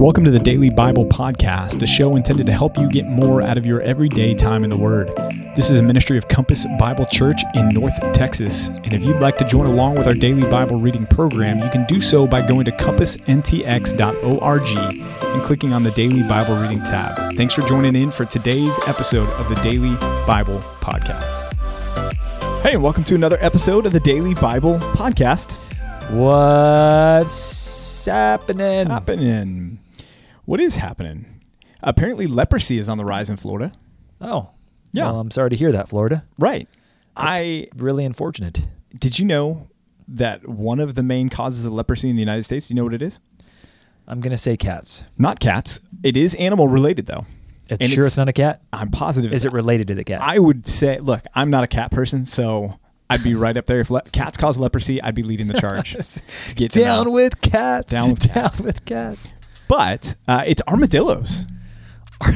Welcome 0.00 0.24
to 0.24 0.30
the 0.30 0.38
Daily 0.38 0.70
Bible 0.70 1.04
Podcast, 1.04 1.82
a 1.82 1.86
show 1.86 2.16
intended 2.16 2.46
to 2.46 2.54
help 2.54 2.78
you 2.78 2.88
get 2.88 3.04
more 3.06 3.42
out 3.42 3.58
of 3.58 3.66
your 3.66 3.82
everyday 3.82 4.34
time 4.34 4.64
in 4.64 4.70
the 4.70 4.76
Word. 4.78 5.08
This 5.54 5.68
is 5.68 5.78
a 5.78 5.82
ministry 5.82 6.16
of 6.16 6.26
Compass 6.26 6.66
Bible 6.78 7.04
Church 7.04 7.38
in 7.52 7.68
North 7.68 8.00
Texas. 8.14 8.68
And 8.68 8.94
if 8.94 9.04
you'd 9.04 9.18
like 9.18 9.36
to 9.36 9.44
join 9.44 9.66
along 9.66 9.96
with 9.96 10.06
our 10.06 10.14
daily 10.14 10.48
Bible 10.48 10.80
reading 10.80 11.04
program, 11.04 11.58
you 11.58 11.68
can 11.68 11.84
do 11.84 12.00
so 12.00 12.26
by 12.26 12.40
going 12.40 12.64
to 12.64 12.70
compassntx.org 12.70 14.68
and 14.70 15.42
clicking 15.42 15.74
on 15.74 15.82
the 15.82 15.90
Daily 15.90 16.22
Bible 16.22 16.56
Reading 16.56 16.82
tab. 16.82 17.34
Thanks 17.34 17.52
for 17.52 17.60
joining 17.68 17.94
in 17.94 18.10
for 18.10 18.24
today's 18.24 18.80
episode 18.86 19.28
of 19.28 19.50
the 19.50 19.56
Daily 19.56 19.94
Bible 20.26 20.60
Podcast. 20.80 21.52
Hey, 22.62 22.72
and 22.72 22.82
welcome 22.82 23.04
to 23.04 23.14
another 23.14 23.36
episode 23.42 23.84
of 23.84 23.92
the 23.92 24.00
Daily 24.00 24.32
Bible 24.32 24.78
Podcast. 24.94 25.58
What's 26.10 28.06
happening? 28.06 28.86
Happening. 28.86 29.78
What 30.50 30.58
is 30.58 30.74
happening? 30.74 31.26
Apparently, 31.80 32.26
leprosy 32.26 32.76
is 32.76 32.88
on 32.88 32.98
the 32.98 33.04
rise 33.04 33.30
in 33.30 33.36
Florida. 33.36 33.70
Oh, 34.20 34.48
Yeah. 34.92 35.04
Well, 35.04 35.20
I'm 35.20 35.30
sorry 35.30 35.50
to 35.50 35.54
hear 35.56 35.70
that, 35.70 35.88
Florida. 35.88 36.24
Right. 36.40 36.68
That's 37.16 37.38
I 37.38 37.68
really 37.76 38.04
unfortunate. 38.04 38.66
did 38.98 39.16
you 39.20 39.26
know 39.26 39.68
that 40.08 40.48
one 40.48 40.80
of 40.80 40.96
the 40.96 41.04
main 41.04 41.28
causes 41.28 41.66
of 41.66 41.72
leprosy 41.72 42.10
in 42.10 42.16
the 42.16 42.20
United 42.20 42.42
States, 42.42 42.66
do 42.66 42.74
you 42.74 42.76
know 42.76 42.82
what 42.82 42.94
it 42.94 43.00
is? 43.00 43.20
I'm 44.08 44.20
gonna 44.20 44.36
say 44.36 44.56
cats. 44.56 45.04
Not 45.16 45.38
cats. 45.38 45.78
It 46.02 46.16
is 46.16 46.34
animal 46.34 46.66
related 46.66 47.06
though. 47.06 47.26
It's 47.68 47.78
And 47.80 47.88
sure 47.92 48.00
it's- 48.00 48.06
it's, 48.08 48.16
not 48.16 48.28
a 48.28 48.32
cat. 48.32 48.60
I'm 48.72 48.90
positive. 48.90 49.32
Is 49.32 49.44
it 49.44 49.52
related 49.52 49.86
to 49.86 49.94
the 49.94 50.02
cat? 50.02 50.20
I 50.20 50.40
would 50.40 50.66
say, 50.66 50.98
look, 50.98 51.22
I'm 51.32 51.50
not 51.50 51.62
a 51.62 51.68
cat 51.68 51.92
person, 51.92 52.24
so 52.24 52.74
I'd 53.08 53.22
be 53.22 53.34
right 53.34 53.56
up 53.56 53.66
there. 53.66 53.78
If 53.78 53.88
le- 53.92 54.02
cats 54.10 54.36
cause 54.36 54.58
leprosy, 54.58 55.00
I'd 55.00 55.14
be 55.14 55.22
leading 55.22 55.46
the 55.46 55.60
charge 55.60 55.92
to 56.48 56.54
get 56.56 56.72
Down 56.72 57.12
with 57.12 57.40
cats. 57.40 57.92
Down 57.92 58.10
with 58.10 58.20
cats. 58.32 58.56
Down 58.56 58.66
with 58.66 58.84
cats. 58.84 59.34
But 59.70 60.16
uh, 60.26 60.42
it's 60.46 60.60
armadillos. 60.68 61.46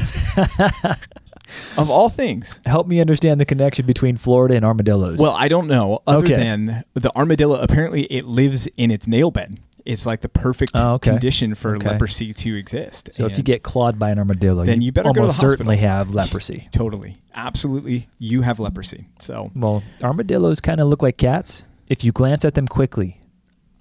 of 1.77 1.91
all 1.91 2.09
things. 2.09 2.61
Help 2.65 2.87
me 2.87 3.01
understand 3.01 3.41
the 3.41 3.45
connection 3.45 3.87
between 3.87 4.17
Florida 4.17 4.55
and 4.55 4.65
armadillos. 4.65 5.19
Well, 5.19 5.35
I 5.35 5.49
don't 5.49 5.67
know. 5.67 6.01
Other 6.07 6.19
Okay. 6.25 6.37
than 6.37 6.85
the 6.95 7.11
armadillo, 7.17 7.57
apparently 7.61 8.05
it 8.05 8.25
lives 8.27 8.69
in 8.77 8.91
its 8.91 9.07
nail 9.09 9.31
bed. 9.31 9.59
It's 9.85 10.07
like 10.07 10.23
the 10.23 10.29
perfect 10.31 10.73
Oh, 10.77 10.95
okay. 10.95 11.11
condition 11.11 11.55
for 11.55 11.77
Okay. 11.77 11.91
leprosy 11.91 12.33
to 12.33 12.55
exist. 12.57 13.11
so 13.13 13.27
if 13.27 13.37
you 13.37 13.43
get 13.45 13.63
clawed 13.63 13.99
by 13.99 14.11
an 14.11 14.19
armadillo, 14.19 14.65
Then 14.65 14.81
you 14.81 14.93
better 14.93 15.09
go 15.09 15.13
to 15.13 15.15
the 15.15 15.21
almost 15.23 15.41
certainly 15.41 15.77
have 15.79 16.15
leprosy. 16.15 16.69
totally, 16.73 17.17
absolutely, 17.35 18.09
you 18.19 18.41
have 18.43 18.59
leprosy. 18.61 19.09
So 19.19 19.51
Well, 19.55 19.83
armadillos 20.03 20.61
kind 20.61 20.81
of 20.81 20.89
look 20.89 21.03
like 21.03 21.19
cats. 21.19 21.65
If 21.89 22.03
you 22.03 22.13
glance 22.13 22.47
at 22.47 22.55
them 22.55 22.67
quickly, 22.67 23.21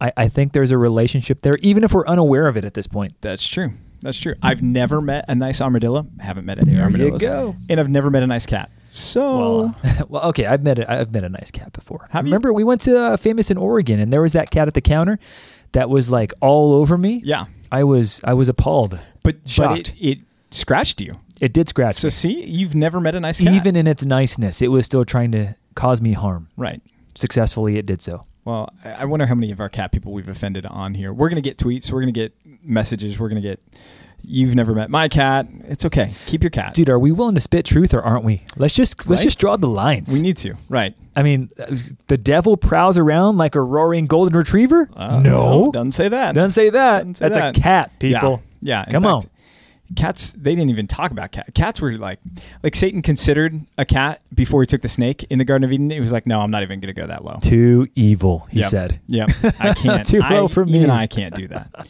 I, 0.03 0.11
I 0.17 0.27
think 0.27 0.51
there's 0.53 0.71
a 0.71 0.77
relationship 0.77 1.41
there, 1.41 1.55
even 1.61 1.83
if 1.83 1.93
we're 1.93 2.05
unaware 2.05 2.47
of 2.47 2.57
it 2.57 2.65
at 2.65 2.73
this 2.75 2.87
point. 2.87 3.13
that's 3.21 3.47
true. 3.47 3.71
That's 4.01 4.19
true. 4.19 4.35
I've 4.41 4.61
never 4.61 4.99
met 4.99 5.23
a 5.29 5.35
nice 5.35 5.61
armadillo. 5.61 6.05
Haven't 6.19 6.45
met 6.45 6.57
any 6.59 6.71
There 6.71 6.75
you 6.77 6.83
armadillos. 6.83 7.21
go. 7.21 7.55
And 7.69 7.79
I've 7.79 7.89
never 7.89 8.09
met 8.11 8.21
a 8.21 8.27
nice 8.27 8.45
cat. 8.45 8.69
So 8.91 9.37
Well, 9.47 9.75
well, 10.09 10.23
okay. 10.29 10.45
I've 10.45 10.61
met 10.61 10.77
a, 10.77 10.91
I've 10.91 11.11
met 11.13 11.23
a 11.23 11.29
nice 11.29 11.49
cat 11.51 11.71
before. 11.71 12.07
Have 12.11 12.25
you? 12.25 12.29
Remember, 12.31 12.51
we 12.51 12.65
went 12.65 12.81
to 12.81 12.99
uh, 12.99 13.17
famous 13.17 13.49
in 13.49 13.57
Oregon, 13.57 13.99
and 14.01 14.11
there 14.11 14.21
was 14.21 14.33
that 14.33 14.51
cat 14.51 14.67
at 14.67 14.73
the 14.73 14.81
counter 14.81 15.19
that 15.71 15.89
was 15.89 16.11
like 16.11 16.33
all 16.41 16.73
over 16.73 16.97
me. 16.97 17.21
yeah, 17.23 17.45
I 17.71 17.85
was 17.85 18.19
I 18.25 18.33
was 18.33 18.49
appalled. 18.49 18.99
but 19.23 19.37
but 19.43 19.49
Shocked. 19.49 19.93
it, 19.99 20.09
it 20.09 20.19
scratched 20.51 20.99
you. 20.99 21.19
It 21.41 21.53
did 21.53 21.69
scratch 21.69 21.95
So 21.95 22.07
me. 22.07 22.11
see, 22.11 22.43
you've 22.45 22.75
never 22.75 22.99
met 22.99 23.15
a 23.15 23.19
nice 23.21 23.39
cat. 23.39 23.53
Even 23.53 23.75
in 23.77 23.87
its 23.87 24.03
niceness, 24.03 24.61
it 24.61 24.67
was 24.67 24.85
still 24.85 25.05
trying 25.05 25.31
to 25.31 25.55
cause 25.75 26.01
me 26.01 26.11
harm. 26.13 26.49
right. 26.57 26.81
Successfully, 27.15 27.77
it 27.77 27.85
did 27.85 28.01
so. 28.01 28.21
Well, 28.45 28.69
I 28.83 29.05
wonder 29.05 29.25
how 29.25 29.35
many 29.35 29.51
of 29.51 29.59
our 29.59 29.69
cat 29.69 29.91
people 29.91 30.11
we've 30.11 30.27
offended 30.27 30.65
on 30.65 30.95
here. 30.95 31.13
We're 31.13 31.29
gonna 31.29 31.41
get 31.41 31.57
tweets. 31.57 31.91
We're 31.91 32.01
gonna 32.01 32.11
get 32.11 32.33
messages. 32.63 33.19
We're 33.19 33.29
gonna 33.29 33.41
get. 33.41 33.59
You've 34.25 34.55
never 34.55 34.73
met 34.73 34.89
my 34.89 35.09
cat. 35.09 35.47
It's 35.65 35.83
okay. 35.85 36.13
Keep 36.27 36.43
your 36.43 36.49
cat. 36.49 36.73
Dude, 36.73 36.87
are 36.89 36.97
we 36.97 37.11
willing 37.11 37.35
to 37.35 37.41
spit 37.41 37.65
truth 37.65 37.93
or 37.93 38.01
aren't 38.01 38.23
we? 38.23 38.43
Let's 38.55 38.73
just 38.73 39.05
let's 39.07 39.21
just 39.21 39.37
draw 39.37 39.57
the 39.57 39.67
lines. 39.67 40.13
we 40.13 40.21
need 40.21 40.37
to. 40.37 40.55
Right. 40.69 40.95
I 41.15 41.23
mean, 41.23 41.49
the 42.07 42.17
devil 42.17 42.55
prowls 42.57 42.97
around 42.97 43.37
like 43.37 43.55
a 43.55 43.61
roaring 43.61 44.07
golden 44.07 44.35
retriever. 44.37 44.89
Uh, 44.95 45.19
no, 45.19 45.71
Doesn't 45.73 45.91
say 45.91 46.07
that. 46.07 46.35
doesn't 46.35 46.51
say 46.51 46.69
that. 46.69 46.99
Doesn't 46.99 47.15
say 47.15 47.25
That's 47.25 47.37
that. 47.37 47.57
a 47.57 47.61
cat, 47.61 47.99
people. 47.99 48.41
Yeah. 48.61 48.85
yeah. 48.87 48.91
Come 48.91 49.03
fact, 49.03 49.27
Cats. 49.95 50.31
They 50.33 50.55
didn't 50.55 50.69
even 50.69 50.87
talk 50.87 51.11
about 51.11 51.31
cat. 51.31 51.53
Cats 51.53 51.79
were 51.81 51.91
like, 51.93 52.19
like 52.63 52.75
Satan 52.75 53.01
considered 53.01 53.61
a 53.77 53.85
cat 53.85 54.21
before 54.33 54.61
he 54.61 54.65
took 54.67 54.81
the 54.81 54.87
snake 54.87 55.23
in 55.29 55.39
the 55.39 55.45
Garden 55.45 55.63
of 55.63 55.71
Eden. 55.71 55.89
He 55.89 55.99
was 55.99 56.11
like, 56.11 56.25
no, 56.27 56.39
I'm 56.39 56.51
not 56.51 56.63
even 56.63 56.79
gonna 56.79 56.93
go 56.93 57.07
that 57.07 57.23
low. 57.23 57.37
Too 57.41 57.87
evil, 57.95 58.47
he 58.51 58.59
Yep. 58.59 58.69
said. 58.69 58.99
Yeah, 59.07 59.25
I 59.59 59.73
can't. 59.75 60.05
Too 60.05 60.19
low 60.21 60.45
I- 60.45 60.47
for 60.47 60.65
me. 60.65 60.83
And 60.83 60.91
I 60.91 61.07
can't 61.07 61.35
do 61.35 61.47
that. 61.49 61.87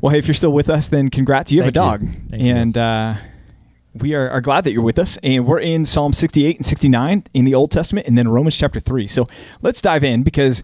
Well, 0.00 0.12
hey, 0.12 0.18
if 0.18 0.26
you're 0.26 0.34
still 0.34 0.52
with 0.52 0.70
us, 0.70 0.88
then 0.88 1.10
congrats. 1.10 1.52
You 1.52 1.62
have 1.62 1.74
Thank 1.74 1.76
a 1.76 1.78
dog, 1.78 2.02
you. 2.40 2.52
and 2.54 2.78
uh, 2.78 3.14
we 3.94 4.14
are, 4.14 4.30
are 4.30 4.40
glad 4.40 4.64
that 4.64 4.72
you're 4.72 4.82
with 4.82 4.98
us. 4.98 5.18
And 5.22 5.46
we're 5.46 5.60
in 5.60 5.84
Psalm 5.84 6.14
68 6.14 6.56
and 6.56 6.64
69 6.64 7.24
in 7.34 7.44
the 7.44 7.54
Old 7.54 7.70
Testament, 7.70 8.06
and 8.06 8.16
then 8.16 8.26
Romans 8.28 8.56
chapter 8.56 8.80
three. 8.80 9.06
So 9.06 9.26
let's 9.60 9.82
dive 9.82 10.02
in 10.02 10.22
because 10.22 10.62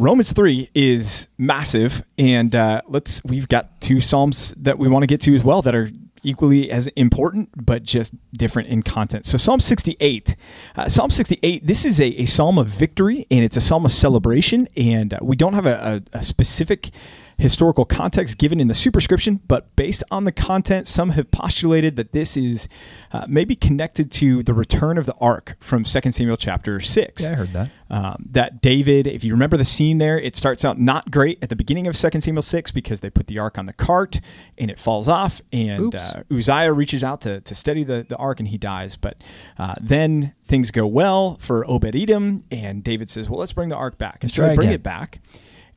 Romans 0.00 0.32
three 0.32 0.70
is 0.74 1.28
massive, 1.36 2.02
and 2.16 2.54
uh, 2.54 2.80
let's 2.88 3.22
we've 3.22 3.48
got 3.48 3.82
two 3.82 4.00
psalms 4.00 4.54
that 4.56 4.78
we 4.78 4.88
want 4.88 5.02
to 5.02 5.06
get 5.06 5.20
to 5.22 5.34
as 5.34 5.44
well 5.44 5.60
that 5.60 5.74
are 5.74 5.90
equally 6.22 6.70
as 6.70 6.86
important 6.88 7.50
but 7.66 7.82
just 7.82 8.14
different 8.32 8.70
in 8.70 8.82
content. 8.82 9.26
So 9.26 9.36
Psalm 9.36 9.60
68, 9.60 10.36
uh, 10.76 10.88
Psalm 10.88 11.10
68, 11.10 11.66
this 11.66 11.84
is 11.84 12.00
a, 12.00 12.08
a 12.20 12.24
psalm 12.24 12.58
of 12.58 12.66
victory 12.66 13.26
and 13.30 13.44
it's 13.44 13.58
a 13.58 13.60
psalm 13.60 13.84
of 13.84 13.92
celebration, 13.92 14.68
and 14.74 15.12
uh, 15.12 15.18
we 15.20 15.36
don't 15.36 15.52
have 15.52 15.66
a, 15.66 16.02
a, 16.14 16.18
a 16.18 16.22
specific 16.22 16.92
historical 17.40 17.84
context 17.84 18.38
given 18.38 18.60
in 18.60 18.68
the 18.68 18.74
superscription, 18.74 19.40
but 19.48 19.74
based 19.74 20.04
on 20.10 20.24
the 20.24 20.32
content, 20.32 20.86
some 20.86 21.10
have 21.10 21.30
postulated 21.30 21.96
that 21.96 22.12
this 22.12 22.36
is 22.36 22.68
uh, 23.12 23.24
maybe 23.28 23.56
connected 23.56 24.10
to 24.12 24.42
the 24.42 24.52
return 24.54 24.98
of 24.98 25.06
the 25.06 25.14
ark 25.20 25.56
from 25.58 25.82
2 25.84 26.12
Samuel 26.12 26.36
chapter 26.36 26.80
6 26.80 27.22
Yeah, 27.22 27.30
I 27.30 27.34
heard 27.34 27.52
that. 27.54 27.70
um, 27.88 28.26
that 28.30 28.60
David, 28.60 29.06
if 29.06 29.24
you 29.24 29.32
remember 29.32 29.56
the 29.56 29.64
scene 29.64 29.98
there, 29.98 30.18
it 30.20 30.36
starts 30.36 30.64
out 30.64 30.78
not 30.78 31.10
great 31.10 31.38
at 31.42 31.48
the 31.48 31.56
beginning 31.56 31.86
of 31.86 31.96
2 31.96 32.20
Samuel 32.20 32.42
6 32.42 32.70
because 32.72 33.00
they 33.00 33.10
put 33.10 33.26
the 33.26 33.38
ark 33.38 33.56
on 33.58 33.66
the 33.66 33.72
cart 33.72 34.20
and 34.58 34.70
it 34.70 34.78
falls 34.78 35.08
off, 35.08 35.40
and 35.52 35.94
uh, 35.94 36.22
Uzziah 36.30 36.72
reaches 36.72 37.02
out 37.02 37.22
to, 37.22 37.40
to 37.40 37.54
steady 37.54 37.84
the, 37.84 38.04
the 38.08 38.16
ark 38.16 38.38
and 38.38 38.48
he 38.48 38.58
dies. 38.58 38.96
But 38.96 39.16
uh, 39.58 39.74
then 39.80 40.34
things 40.44 40.70
go 40.70 40.86
well 40.86 41.36
for 41.40 41.64
Obed 41.70 41.96
Edom, 41.96 42.44
and 42.50 42.84
David 42.84 43.08
says, 43.08 43.30
Well, 43.30 43.40
let's 43.40 43.52
bring 43.54 43.70
the 43.70 43.76
ark 43.76 43.96
back. 43.96 44.18
And 44.22 44.24
Let's 44.24 44.34
so 44.34 44.46
they 44.46 44.54
bring 44.54 44.68
again. 44.68 44.74
it 44.74 44.82
back. 44.82 45.20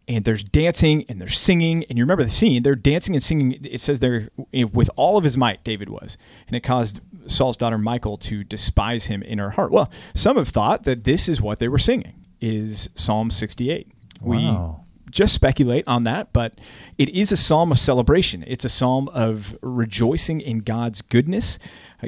And 0.08 0.26
there's 0.26 0.44
dancing 0.44 1.06
and 1.08 1.22
there's 1.22 1.40
singing. 1.40 1.86
And 1.86 1.98
you 1.98 2.04
remember 2.04 2.24
the 2.24 2.30
scene. 2.30 2.64
They're 2.64 2.76
dancing 2.76 3.16
and 3.16 3.24
singing. 3.24 3.60
It 3.64 3.80
says 3.80 4.00
they're 4.00 4.30
eh, 4.54 4.64
with 4.64 4.90
all 4.96 5.18
of 5.18 5.24
his 5.24 5.38
might, 5.38 5.64
David 5.64 5.90
was. 5.90 6.18
And 6.48 6.56
it 6.56 6.62
caused 6.62 7.00
Saul's 7.28 7.58
daughter 7.58 7.78
Michal 7.78 8.18
to 8.18 8.44
despise 8.44 9.06
him 9.06 9.24
in 9.24 9.40
her 9.40 9.52
heart. 9.52 9.72
Well, 9.72 9.92
some 10.14 10.38
have 10.38 10.50
thought 10.50 10.84
that 10.84 11.04
this 11.06 11.30
is 11.30 11.42
what 11.42 11.60
they 11.60 11.68
were 11.68 11.78
singing, 11.78 12.26
is 12.42 12.90
Psalm 12.96 13.32
68. 13.32 13.88
Wow. 14.22 14.36
We 14.36 14.84
just 15.14 15.34
speculate 15.34 15.88
on 15.88 16.04
that, 16.04 16.34
but 16.34 16.56
it 16.98 17.10
is 17.10 17.32
a 17.32 17.38
psalm 17.38 17.72
of 17.72 17.80
celebration. 17.80 18.44
It's 18.48 18.66
a 18.66 18.70
psalm 18.70 19.08
of 19.10 19.58
rejoicing 19.62 20.42
in 20.42 20.60
God's 20.60 21.02
goodness, 21.02 21.60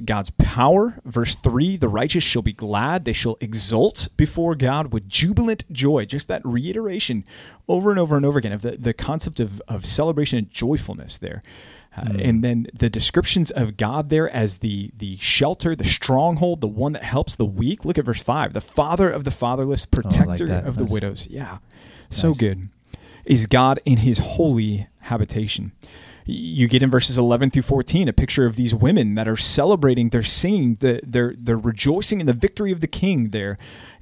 God's 0.01 0.31
power. 0.31 0.99
Verse 1.05 1.35
3 1.35 1.77
The 1.77 1.87
righteous 1.87 2.23
shall 2.23 2.41
be 2.41 2.53
glad, 2.53 3.05
they 3.05 3.13
shall 3.13 3.37
exult 3.39 4.09
before 4.17 4.55
God 4.55 4.91
with 4.93 5.07
jubilant 5.07 5.63
joy. 5.71 6.05
Just 6.05 6.27
that 6.27 6.41
reiteration 6.45 7.23
over 7.67 7.89
and 7.91 7.99
over 7.99 8.15
and 8.15 8.25
over 8.25 8.39
again 8.39 8.51
of 8.51 8.61
the, 8.61 8.77
the 8.77 8.93
concept 8.93 9.39
of, 9.39 9.61
of 9.67 9.85
celebration 9.85 10.39
and 10.39 10.51
joyfulness 10.51 11.17
there. 11.17 11.43
Uh, 11.97 12.13
and 12.19 12.43
then 12.43 12.67
the 12.73 12.89
descriptions 12.89 13.51
of 13.51 13.77
God 13.77 14.09
there 14.09 14.29
as 14.29 14.57
the 14.57 14.91
the 14.97 15.15
shelter, 15.17 15.75
the 15.75 15.85
stronghold, 15.85 16.59
the 16.59 16.67
one 16.67 16.91
that 16.91 17.03
helps 17.03 17.35
the 17.35 17.45
weak. 17.45 17.85
Look 17.85 17.97
at 17.97 18.03
verse 18.03 18.21
five: 18.21 18.51
the 18.51 18.61
father 18.61 19.09
of 19.09 19.23
the 19.23 19.31
fatherless, 19.31 19.85
protector 19.85 20.45
that. 20.47 20.65
of 20.65 20.75
the 20.75 20.83
widows. 20.83 21.27
Yeah, 21.27 21.59
so 22.09 22.33
good. 22.33 22.69
Is 23.23 23.47
God 23.47 23.79
in 23.85 23.97
His 23.97 24.19
holy 24.19 24.87
habitation? 24.99 25.71
You 26.25 26.67
get 26.67 26.81
in 26.81 26.89
verses 26.89 27.17
eleven 27.17 27.51
through 27.51 27.61
fourteen 27.61 28.07
a 28.07 28.13
picture 28.13 28.45
of 28.45 28.55
these 28.55 28.73
women 28.73 29.13
that 29.15 29.27
are 29.27 29.37
celebrating. 29.37 30.09
They're 30.09 30.23
singing. 30.23 30.77
They're 30.79 31.35
they're 31.37 31.57
rejoicing 31.57 32.19
in 32.19 32.25
the 32.25 32.33
victory 32.33 32.71
of 32.71 32.81
the 32.81 32.87
King 32.87 33.29
there. 33.29 33.57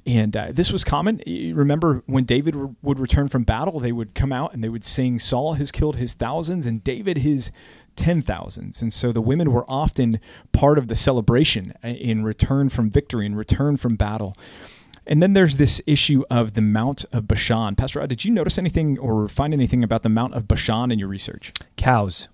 And 0.06 0.36
uh, 0.36 0.48
this 0.50 0.72
was 0.72 0.84
common. 0.84 1.20
Remember 1.26 2.02
when 2.06 2.24
David 2.24 2.54
re- 2.54 2.74
would 2.82 2.98
return 2.98 3.28
from 3.28 3.44
battle, 3.44 3.80
they 3.80 3.92
would 3.92 4.14
come 4.14 4.32
out 4.32 4.54
and 4.54 4.64
they 4.64 4.68
would 4.68 4.84
sing, 4.84 5.18
"Saul 5.18 5.54
has 5.54 5.70
killed 5.70 5.96
his 5.96 6.14
thousands, 6.14 6.66
and 6.66 6.82
David 6.82 7.18
his 7.18 7.50
ten 7.96 8.22
thousands. 8.22 8.82
And 8.82 8.92
so 8.92 9.12
the 9.12 9.20
women 9.20 9.52
were 9.52 9.64
often 9.68 10.18
part 10.52 10.78
of 10.78 10.88
the 10.88 10.96
celebration 10.96 11.74
uh, 11.84 11.88
in 11.88 12.24
return 12.24 12.68
from 12.68 12.90
victory, 12.90 13.26
in 13.26 13.34
return 13.34 13.76
from 13.76 13.96
battle. 13.96 14.36
And 15.06 15.22
then 15.22 15.32
there's 15.34 15.56
this 15.58 15.82
issue 15.86 16.24
of 16.30 16.54
the 16.54 16.60
Mount 16.62 17.04
of 17.12 17.28
Bashan. 17.28 17.76
Pastor 17.76 17.98
Rod, 18.00 18.08
did 18.08 18.24
you 18.24 18.30
notice 18.30 18.58
anything 18.58 18.98
or 18.98 19.28
find 19.28 19.52
anything 19.52 19.84
about 19.84 20.02
the 20.02 20.08
Mount 20.08 20.34
of 20.34 20.48
Bashan 20.48 20.90
in 20.90 20.98
your 20.98 21.08
research? 21.08 21.52
Cows. 21.76 22.28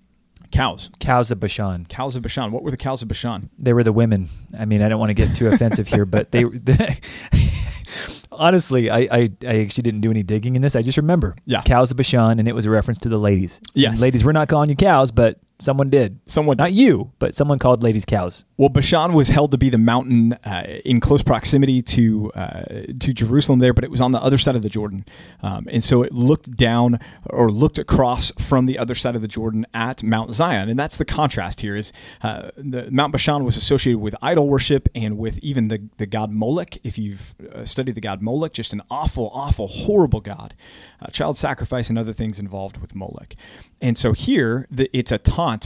Cows. 0.51 0.89
Cows 0.99 1.31
of 1.31 1.39
Bashan. 1.39 1.85
Cows 1.87 2.15
of 2.15 2.21
Bashan. 2.23 2.51
What 2.51 2.63
were 2.63 2.71
the 2.71 2.77
cows 2.77 3.01
of 3.01 3.07
Bashan? 3.07 3.49
They 3.57 3.73
were 3.73 3.83
the 3.83 3.93
women. 3.93 4.29
I 4.57 4.65
mean, 4.65 4.81
I 4.81 4.89
don't 4.89 4.99
want 4.99 5.09
to 5.09 5.13
get 5.13 5.35
too 5.35 5.47
offensive 5.49 5.87
here, 5.87 6.05
but 6.05 6.31
they, 6.31 6.43
they 6.43 6.97
honestly, 8.31 8.89
I, 8.89 8.99
I, 8.99 9.29
I 9.45 9.61
actually 9.61 9.83
didn't 9.83 10.01
do 10.01 10.09
any 10.11 10.23
digging 10.23 10.55
in 10.55 10.61
this. 10.61 10.75
I 10.75 10.81
just 10.81 10.97
remember 10.97 11.35
Yeah. 11.45 11.61
cows 11.61 11.91
of 11.91 11.97
Bashan, 11.97 12.39
and 12.39 12.47
it 12.47 12.55
was 12.55 12.65
a 12.65 12.69
reference 12.69 12.99
to 12.99 13.09
the 13.09 13.17
ladies. 13.17 13.61
Yes. 13.73 13.93
And 13.93 14.01
ladies, 14.01 14.23
we're 14.23 14.31
not 14.31 14.47
calling 14.47 14.69
you 14.69 14.75
cows, 14.75 15.11
but 15.11 15.39
someone 15.61 15.89
did. 15.89 16.19
Someone 16.25 16.57
Not 16.57 16.73
you, 16.73 17.11
but 17.19 17.35
someone 17.35 17.59
called 17.59 17.83
ladies 17.83 18.05
cows. 18.05 18.45
Well, 18.57 18.69
Bashan 18.69 19.13
was 19.13 19.29
held 19.29 19.51
to 19.51 19.57
be 19.57 19.69
the 19.69 19.77
mountain 19.77 20.33
uh, 20.43 20.79
in 20.83 20.99
close 20.99 21.23
proximity 21.23 21.81
to 21.81 22.31
uh, 22.33 22.63
to 22.99 23.13
Jerusalem 23.13 23.59
there, 23.59 23.73
but 23.73 23.83
it 23.83 23.91
was 23.91 24.01
on 24.01 24.11
the 24.11 24.21
other 24.21 24.37
side 24.37 24.55
of 24.55 24.61
the 24.61 24.69
Jordan, 24.69 25.05
um, 25.41 25.67
and 25.71 25.83
so 25.83 26.03
it 26.03 26.11
looked 26.11 26.57
down 26.57 26.99
or 27.29 27.49
looked 27.49 27.77
across 27.77 28.31
from 28.39 28.65
the 28.65 28.77
other 28.77 28.95
side 28.95 29.15
of 29.15 29.21
the 29.21 29.27
Jordan 29.27 29.65
at 29.73 30.03
Mount 30.03 30.33
Zion, 30.33 30.69
and 30.69 30.77
that's 30.77 30.97
the 30.97 31.05
contrast 31.05 31.61
here. 31.61 31.75
Is 31.75 31.93
uh, 32.21 32.49
the 32.57 32.89
Mount 32.91 33.11
Bashan 33.11 33.43
was 33.43 33.55
associated 33.55 33.99
with 33.99 34.15
idol 34.21 34.47
worship 34.47 34.89
and 34.95 35.17
with 35.17 35.39
even 35.39 35.67
the 35.67 35.89
the 35.97 36.05
god 36.05 36.31
Molech. 36.31 36.77
If 36.83 36.97
you've 36.97 37.35
uh, 37.53 37.65
studied 37.65 37.95
the 37.95 38.01
god 38.01 38.21
Molech, 38.21 38.53
just 38.53 38.73
an 38.73 38.81
awful, 38.89 39.31
awful, 39.33 39.67
horrible 39.67 40.21
god, 40.21 40.53
uh, 41.01 41.07
child 41.07 41.37
sacrifice 41.37 41.89
and 41.89 41.97
other 41.97 42.13
things 42.13 42.39
involved 42.39 42.77
with 42.77 42.95
Molech, 42.95 43.35
and 43.81 43.97
so 43.97 44.13
here 44.13 44.67
the, 44.69 44.89
it's 44.93 45.11
a 45.11 45.17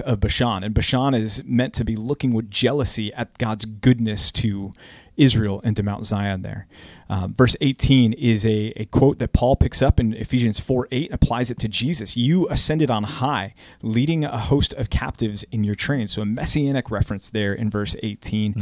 of 0.01 0.19
Bashan, 0.19 0.63
and 0.63 0.73
Bashan 0.73 1.13
is 1.13 1.43
meant 1.45 1.73
to 1.75 1.85
be 1.85 1.95
looking 1.95 2.33
with 2.33 2.49
jealousy 2.49 3.13
at 3.13 3.37
God's 3.37 3.65
goodness 3.65 4.31
to 4.33 4.73
Israel 5.17 5.61
and 5.63 5.75
to 5.75 5.83
Mount 5.83 6.05
Zion 6.05 6.41
there. 6.41 6.67
Um, 7.09 7.33
verse 7.33 7.55
18 7.61 8.13
is 8.13 8.45
a, 8.45 8.73
a 8.75 8.85
quote 8.85 9.19
that 9.19 9.33
Paul 9.33 9.55
picks 9.55 9.81
up 9.81 9.99
in 9.99 10.13
Ephesians 10.13 10.59
4 10.59 10.87
8, 10.91 11.13
applies 11.13 11.51
it 11.51 11.59
to 11.59 11.67
Jesus. 11.67 12.17
You 12.17 12.47
ascended 12.49 12.89
on 12.89 13.03
high, 13.03 13.53
leading 13.81 14.25
a 14.25 14.37
host 14.37 14.73
of 14.73 14.89
captives 14.89 15.43
in 15.51 15.63
your 15.63 15.75
train. 15.75 16.07
So 16.07 16.21
a 16.21 16.25
messianic 16.25 16.89
reference 16.91 17.29
there 17.29 17.53
in 17.53 17.69
verse 17.69 17.95
18. 18.01 18.53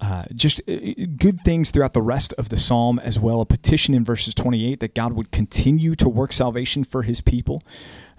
Uh, 0.00 0.24
just 0.34 0.60
uh, 0.68 0.76
good 1.16 1.40
things 1.40 1.70
throughout 1.70 1.92
the 1.92 2.02
rest 2.02 2.32
of 2.34 2.50
the 2.50 2.56
psalm 2.56 2.98
as 3.00 3.18
well. 3.18 3.40
A 3.40 3.46
petition 3.46 3.94
in 3.94 4.04
verses 4.04 4.32
28 4.34 4.80
that 4.80 4.94
God 4.94 5.14
would 5.14 5.32
continue 5.32 5.94
to 5.96 6.08
work 6.08 6.32
salvation 6.32 6.84
for 6.84 7.02
his 7.02 7.20
people. 7.20 7.62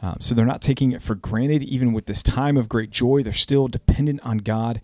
Um, 0.01 0.17
so 0.19 0.35
they're 0.35 0.45
not 0.45 0.61
taking 0.61 0.91
it 0.91 1.01
for 1.01 1.15
granted, 1.15 1.63
even 1.63 1.93
with 1.93 2.05
this 2.05 2.21
time 2.21 2.57
of 2.57 2.69
great 2.69 2.89
joy. 2.89 3.23
They're 3.23 3.33
still 3.33 3.67
dependent 3.67 4.21
on 4.23 4.39
God. 4.39 4.81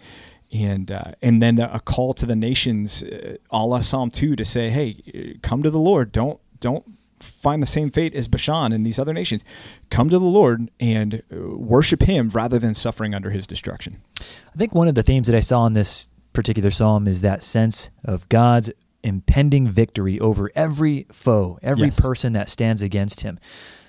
And, 0.53 0.91
uh, 0.91 1.11
and 1.21 1.41
then 1.41 1.59
a 1.59 1.79
call 1.79 2.13
to 2.13 2.25
the 2.25 2.35
nations, 2.35 3.03
uh, 3.03 3.81
Psalm 3.81 4.11
2, 4.11 4.35
to 4.35 4.45
say, 4.45 4.69
hey, 4.69 5.01
uh, 5.13 5.37
come 5.41 5.63
to 5.63 5.69
the 5.69 5.79
Lord. 5.79 6.11
Don't, 6.11 6.39
don't 6.61 6.85
find 7.19 7.61
the 7.61 7.67
same 7.67 7.89
fate 7.89 8.13
as 8.13 8.27
Bashan 8.27 8.71
and 8.71 8.85
these 8.85 8.99
other 8.99 9.13
nations. 9.13 9.43
Come 9.89 10.09
to 10.09 10.19
the 10.19 10.25
Lord 10.25 10.69
and 10.79 11.15
uh, 11.31 11.57
worship 11.57 12.03
him 12.03 12.29
rather 12.29 12.59
than 12.59 12.73
suffering 12.73 13.13
under 13.13 13.31
his 13.31 13.47
destruction. 13.47 14.01
I 14.19 14.57
think 14.57 14.73
one 14.73 14.87
of 14.87 14.95
the 14.95 15.03
themes 15.03 15.27
that 15.27 15.35
I 15.35 15.41
saw 15.41 15.65
in 15.65 15.73
this 15.73 16.09
particular 16.35 16.69
psalm 16.71 17.07
is 17.07 17.21
that 17.21 17.41
sense 17.41 17.89
of 18.03 18.27
God's 18.29 18.69
impending 19.03 19.67
victory 19.67 20.19
over 20.19 20.49
every 20.55 21.05
foe, 21.11 21.57
every 21.63 21.85
Yes. 21.85 21.99
person 21.99 22.33
that 22.33 22.49
stands 22.49 22.81
against 22.81 23.21
him. 23.21 23.39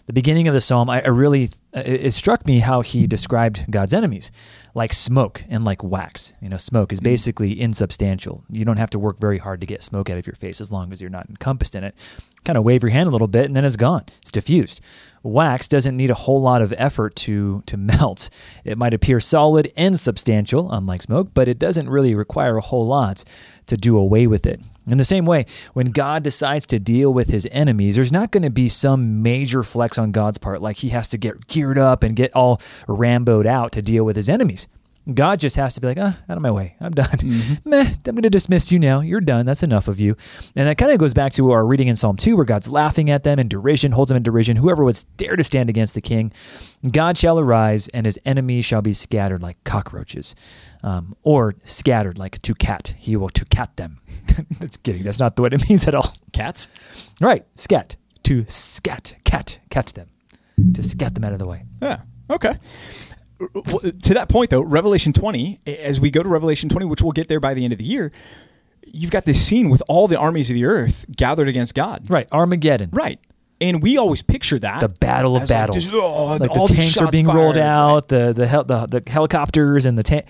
The 0.06 0.12
beginning 0.12 0.46
of 0.46 0.54
the 0.54 0.60
psalm, 0.60 0.88
I, 0.88 1.02
I 1.02 1.08
really, 1.08 1.50
uh, 1.76 1.82
it, 1.84 2.06
it 2.06 2.14
struck 2.14 2.46
me 2.46 2.60
how 2.60 2.80
he 2.80 3.08
described 3.08 3.66
God's 3.68 3.92
enemies 3.92 4.30
like 4.72 4.92
smoke 4.92 5.42
and 5.48 5.64
like 5.64 5.82
wax. 5.82 6.34
You 6.40 6.48
know, 6.48 6.58
smoke 6.58 6.92
is 6.92 7.00
basically 7.00 7.60
insubstantial. 7.60 8.44
You 8.48 8.64
don't 8.64 8.76
have 8.76 8.90
to 8.90 8.98
work 9.00 9.18
very 9.18 9.38
hard 9.38 9.60
to 9.62 9.66
get 9.66 9.82
smoke 9.82 10.08
out 10.08 10.18
of 10.18 10.26
your 10.26 10.36
face 10.36 10.60
as 10.60 10.70
long 10.70 10.92
as 10.92 11.00
you're 11.00 11.10
not 11.10 11.28
encompassed 11.28 11.74
in 11.74 11.82
it. 11.82 11.94
Kind 12.44 12.56
of 12.56 12.62
wave 12.62 12.84
your 12.84 12.90
hand 12.90 13.08
a 13.08 13.10
little 13.10 13.26
bit 13.26 13.46
and 13.46 13.56
then 13.56 13.64
it's 13.64 13.76
gone. 13.76 14.04
It's 14.20 14.30
diffused. 14.30 14.80
Wax 15.24 15.66
doesn't 15.66 15.96
need 15.96 16.10
a 16.10 16.14
whole 16.14 16.40
lot 16.40 16.62
of 16.62 16.72
effort 16.76 17.16
to 17.16 17.62
to 17.66 17.76
melt. 17.78 18.30
It 18.64 18.78
might 18.78 18.94
appear 18.94 19.18
solid 19.18 19.72
and 19.76 19.98
substantial, 19.98 20.70
unlike 20.70 21.02
smoke, 21.02 21.30
but 21.34 21.48
it 21.48 21.58
doesn't 21.58 21.88
really 21.88 22.14
require 22.14 22.58
a 22.58 22.62
whole 22.62 22.86
lot 22.86 23.24
to 23.66 23.76
do 23.76 23.96
away 23.96 24.28
with 24.28 24.46
it. 24.46 24.60
In 24.88 24.98
the 24.98 25.04
same 25.04 25.26
way, 25.26 25.46
when 25.72 25.90
God 25.90 26.22
decides 26.22 26.66
to 26.66 26.78
deal 26.78 27.12
with 27.12 27.28
his 27.28 27.48
enemies, 27.50 27.96
there's 27.96 28.12
not 28.12 28.30
going 28.30 28.44
to 28.44 28.50
be 28.50 28.68
some 28.68 29.22
major 29.22 29.62
flex 29.62 29.98
on 29.98 30.12
God's 30.12 30.38
part, 30.38 30.62
like 30.62 30.76
he 30.76 30.90
has 30.90 31.08
to 31.08 31.18
get 31.18 31.48
geared 31.48 31.78
up 31.78 32.02
and 32.02 32.14
get 32.14 32.34
all 32.34 32.58
ramboed 32.86 33.46
out 33.46 33.72
to 33.72 33.82
deal 33.82 34.04
with 34.04 34.16
his 34.16 34.28
enemies. 34.28 34.68
God 35.12 35.38
just 35.38 35.54
has 35.54 35.74
to 35.74 35.80
be 35.80 35.86
like, 35.86 35.98
ah, 36.00 36.18
out 36.28 36.36
of 36.36 36.42
my 36.42 36.50
way. 36.50 36.74
I'm 36.80 36.90
done. 36.90 37.16
Meh, 37.64 37.94
I'm 38.06 38.14
going 38.14 38.22
to 38.22 38.30
dismiss 38.30 38.72
you 38.72 38.80
now. 38.80 39.00
You're 39.00 39.20
done. 39.20 39.46
That's 39.46 39.62
enough 39.62 39.86
of 39.86 40.00
you. 40.00 40.16
And 40.56 40.66
that 40.66 40.78
kind 40.78 40.90
of 40.90 40.98
goes 40.98 41.14
back 41.14 41.32
to 41.34 41.52
our 41.52 41.64
reading 41.64 41.86
in 41.86 41.94
Psalm 41.94 42.16
2, 42.16 42.34
where 42.34 42.44
God's 42.44 42.68
laughing 42.68 43.08
at 43.08 43.22
them 43.22 43.38
in 43.38 43.46
derision, 43.46 43.92
holds 43.92 44.08
them 44.08 44.16
in 44.16 44.24
derision. 44.24 44.56
Whoever 44.56 44.82
would 44.82 44.98
dare 45.16 45.36
to 45.36 45.44
stand 45.44 45.70
against 45.70 45.94
the 45.94 46.00
king, 46.00 46.32
God 46.90 47.16
shall 47.16 47.38
arise, 47.38 47.86
and 47.88 48.04
his 48.04 48.18
enemies 48.24 48.64
shall 48.64 48.82
be 48.82 48.92
scattered 48.92 49.42
like 49.42 49.62
cockroaches. 49.62 50.34
Um, 50.86 51.16
or 51.24 51.54
scattered 51.64 52.16
like 52.16 52.40
to 52.42 52.54
cat. 52.54 52.94
He 52.96 53.16
will 53.16 53.28
to 53.30 53.44
cat 53.46 53.76
them. 53.76 53.98
That's 54.60 54.76
kidding. 54.76 55.02
That's 55.02 55.18
not 55.18 55.34
the 55.34 55.42
what 55.42 55.52
it 55.52 55.66
means 55.68 55.86
at 55.88 55.96
all. 55.96 56.14
Cats? 56.32 56.68
Right. 57.20 57.44
Scat. 57.56 57.96
To 58.22 58.44
scat. 58.48 59.16
Cat. 59.24 59.58
Catch 59.68 59.94
them. 59.94 60.08
To 60.74 60.82
scat 60.84 61.14
them 61.16 61.24
out 61.24 61.32
of 61.32 61.40
the 61.40 61.46
way. 61.46 61.64
Yeah. 61.82 62.02
Okay. 62.30 62.54
To 64.02 64.14
that 64.14 64.28
point, 64.28 64.50
though, 64.50 64.62
Revelation 64.62 65.12
20, 65.12 65.58
as 65.66 66.00
we 66.00 66.10
go 66.10 66.22
to 66.22 66.28
Revelation 66.28 66.68
20, 66.68 66.86
which 66.86 67.02
we'll 67.02 67.12
get 67.12 67.28
there 67.28 67.40
by 67.40 67.52
the 67.52 67.64
end 67.64 67.72
of 67.72 67.78
the 67.78 67.84
year, 67.84 68.12
you've 68.86 69.10
got 69.10 69.24
this 69.24 69.44
scene 69.44 69.68
with 69.68 69.82
all 69.88 70.08
the 70.08 70.16
armies 70.16 70.50
of 70.50 70.54
the 70.54 70.64
earth 70.64 71.04
gathered 71.14 71.48
against 71.48 71.74
God. 71.74 72.08
Right. 72.08 72.28
Armageddon. 72.32 72.90
Right. 72.92 73.18
And 73.60 73.82
we 73.82 73.98
always 73.98 74.22
picture 74.22 74.58
that. 74.60 74.80
the 74.80 74.88
battle 74.88 75.34
of 75.36 75.42
as 75.42 75.50
like 75.50 75.58
battles. 75.58 75.82
just, 75.82 75.94
oh, 75.94 76.36
like 76.36 76.50
all 76.50 76.66
the 76.68 76.74
tanks 76.74 76.96
are 76.98 77.10
being 77.10 77.26
rolled 77.26 77.54
fired. 77.56 77.64
out, 77.66 78.08
the 78.08 78.32
the, 78.34 78.46
hel- 78.46 78.64
the 78.64 78.86
the 78.86 79.10
helicopters 79.10 79.86
and 79.86 79.96
the 79.96 80.02
tank, 80.02 80.26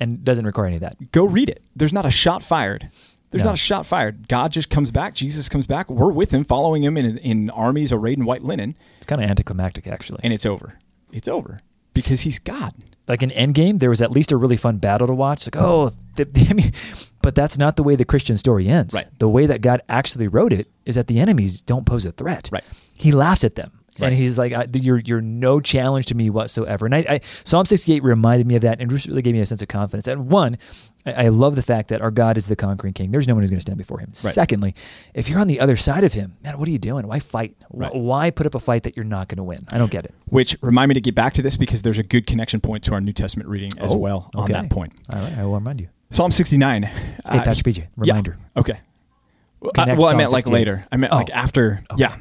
and 0.00 0.24
doesn't 0.24 0.44
require 0.46 0.66
any 0.66 0.76
of 0.76 0.82
that. 0.82 1.12
Go 1.12 1.24
read 1.24 1.48
it. 1.48 1.62
There's 1.76 1.92
not 1.92 2.06
a 2.06 2.10
shot 2.10 2.42
fired. 2.42 2.90
There's 3.30 3.42
No. 3.42 3.48
not 3.50 3.54
a 3.54 3.58
shot 3.58 3.84
fired. 3.84 4.26
God 4.28 4.52
just 4.52 4.70
comes 4.70 4.90
back. 4.90 5.14
Jesus 5.14 5.48
comes 5.48 5.66
back. 5.66 5.90
We're 5.90 6.10
with 6.12 6.32
him, 6.32 6.44
following 6.44 6.82
him 6.82 6.96
in, 6.96 7.18
in 7.18 7.50
armies 7.50 7.92
arrayed 7.92 8.18
in 8.18 8.24
white 8.24 8.42
linen, 8.42 8.74
It's 8.96 9.06
kind 9.06 9.22
of 9.22 9.28
anticlimactic, 9.28 9.86
actually. 9.86 10.20
and 10.22 10.32
it's 10.32 10.46
over. 10.46 10.78
It's 11.12 11.28
over 11.28 11.60
because 11.92 12.22
he's 12.22 12.38
God. 12.38 12.72
like 13.06 13.22
in 13.22 13.30
Endgame, 13.30 13.80
there 13.80 13.90
was 13.90 14.00
at 14.00 14.10
least 14.10 14.32
a 14.32 14.36
really 14.36 14.56
fun 14.56 14.78
battle 14.78 15.06
to 15.06 15.14
watch. 15.14 15.46
Like, 15.46 15.62
oh, 15.62 15.90
the, 16.16 16.26
I 16.48 16.54
mean, 16.54 16.72
but 17.22 17.34
that's 17.34 17.58
not 17.58 17.76
the 17.76 17.82
way 17.82 17.96
the 17.96 18.04
Christian 18.06 18.38
story 18.38 18.66
ends. 18.68 18.94
Right. 18.94 19.06
The 19.18 19.28
way 19.28 19.44
that 19.46 19.60
God 19.60 19.82
actually 19.90 20.28
wrote 20.28 20.52
it 20.54 20.70
is 20.86 20.94
that 20.94 21.06
the 21.06 21.18
enemies 21.20 21.60
don't 21.60 21.84
pose 21.84 22.06
a 22.06 22.12
threat. 22.12 22.48
Right. 22.52 22.64
He 22.94 23.12
laughs 23.12 23.44
at 23.44 23.56
them. 23.56 23.72
Right. 23.98 24.08
And 24.08 24.16
he's 24.16 24.38
like, 24.38 24.52
I, 24.52 24.66
"You're 24.72 24.98
you're 24.98 25.20
no 25.20 25.60
challenge 25.60 26.06
to 26.06 26.14
me 26.14 26.30
whatsoever." 26.30 26.86
And 26.86 26.94
I, 26.94 26.98
I 27.08 27.20
Psalm 27.44 27.64
68 27.66 28.02
reminded 28.02 28.46
me 28.46 28.54
of 28.56 28.62
that, 28.62 28.80
and 28.80 28.90
just 28.90 29.06
really 29.06 29.22
gave 29.22 29.34
me 29.34 29.40
a 29.40 29.46
sense 29.46 29.62
of 29.62 29.68
confidence. 29.68 30.06
And 30.06 30.28
one, 30.30 30.56
I, 31.04 31.24
I 31.24 31.28
love 31.28 31.56
the 31.56 31.62
fact 31.62 31.88
that 31.88 32.00
our 32.00 32.10
God 32.10 32.36
is 32.38 32.46
the 32.46 32.56
conquering 32.56 32.92
King. 32.94 33.10
There's 33.10 33.26
no 33.26 33.34
one 33.34 33.42
who's 33.42 33.50
going 33.50 33.58
to 33.58 33.62
stand 33.62 33.78
before 33.78 33.98
Him. 33.98 34.10
Secondly, 34.12 34.74
if 35.14 35.28
you're 35.28 35.40
on 35.40 35.48
the 35.48 35.60
other 35.60 35.76
side 35.76 36.04
of 36.04 36.12
Him, 36.12 36.36
man, 36.42 36.58
what 36.58 36.68
are 36.68 36.70
you 36.70 36.78
doing? 36.78 37.06
Why 37.06 37.18
fight? 37.18 37.56
Right. 37.70 37.94
Why 37.94 38.30
put 38.30 38.46
up 38.46 38.54
a 38.54 38.60
fight 38.60 38.84
that 38.84 38.96
you're 38.96 39.04
not 39.04 39.28
going 39.28 39.38
to 39.38 39.42
win? 39.44 39.60
I 39.68 39.78
don't 39.78 39.90
get 39.90 40.04
it. 40.04 40.14
Which 40.26 40.56
remind 40.62 40.88
me 40.90 40.94
to 40.94 41.00
get 41.00 41.14
back 41.14 41.32
to 41.34 41.42
this 41.42 41.56
because 41.56 41.82
there's 41.82 41.98
a 41.98 42.02
good 42.04 42.26
connection 42.26 42.60
point 42.60 42.84
to 42.84 42.94
our 42.94 43.00
New 43.00 43.12
Testament 43.12 43.48
reading 43.48 43.70
as 43.78 43.92
Oh, 43.92 43.96
well 43.96 44.30
on 44.34 44.50
that 44.52 44.70
point. 44.70 44.92
All 45.12 45.18
right, 45.20 45.38
I 45.38 45.44
will 45.44 45.54
remind 45.54 45.80
you. 45.80 45.88
Psalm 46.10 46.30
69. 46.30 46.82
Hey, 46.84 46.92
uh, 47.26 47.42
Pastor 47.42 47.62
PJ, 47.64 47.86
reminder. 47.96 48.38
Yeah. 48.56 48.60
Okay. 48.60 48.80
Well, 49.60 49.72
I, 49.76 49.92
well, 49.94 50.06
I 50.06 50.10
Psalm 50.10 50.16
meant 50.18 50.32
like 50.32 50.48
later. 50.48 50.86
I 50.92 50.96
meant 50.96 51.12
Oh. 51.12 51.16
like 51.16 51.30
after. 51.30 51.82
Okay. 51.90 52.00
Yeah. 52.02 52.16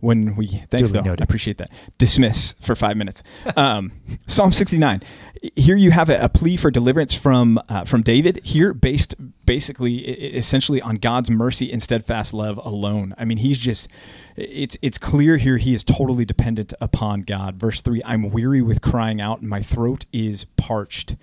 When 0.00 0.34
we 0.34 0.46
thanks 0.46 0.90
Duly 0.90 0.92
though, 0.92 1.10
noted. 1.10 1.22
I 1.22 1.24
appreciate 1.24 1.58
that. 1.58 1.70
Dismiss 1.98 2.54
for 2.60 2.74
five 2.74 2.96
minutes. 2.96 3.22
Um, 3.56 3.92
Psalm 4.26 4.52
sixty 4.52 4.78
nine. 4.78 5.02
Here 5.56 5.76
you 5.76 5.90
have 5.90 6.10
a, 6.10 6.24
a 6.24 6.28
plea 6.28 6.56
for 6.56 6.70
deliverance 6.70 7.14
from 7.14 7.60
uh, 7.68 7.84
from 7.84 8.02
David. 8.02 8.40
Here, 8.44 8.74
based 8.74 9.14
basically, 9.46 9.98
essentially 9.98 10.80
on 10.82 10.96
God's 10.96 11.30
mercy 11.30 11.72
and 11.72 11.82
steadfast 11.82 12.34
love 12.34 12.58
alone. 12.58 13.14
I 13.18 13.24
mean, 13.24 13.38
he's 13.38 13.58
just. 13.58 13.88
It's 14.36 14.76
it's 14.80 14.96
clear 14.96 15.36
here 15.36 15.58
he 15.58 15.74
is 15.74 15.84
totally 15.84 16.24
dependent 16.24 16.72
upon 16.80 17.22
God. 17.22 17.56
Verse 17.56 17.82
three: 17.82 18.00
I'm 18.04 18.30
weary 18.30 18.62
with 18.62 18.80
crying 18.80 19.20
out, 19.20 19.40
and 19.40 19.48
my 19.48 19.60
throat 19.60 20.06
is 20.12 20.44
parched. 20.44 21.16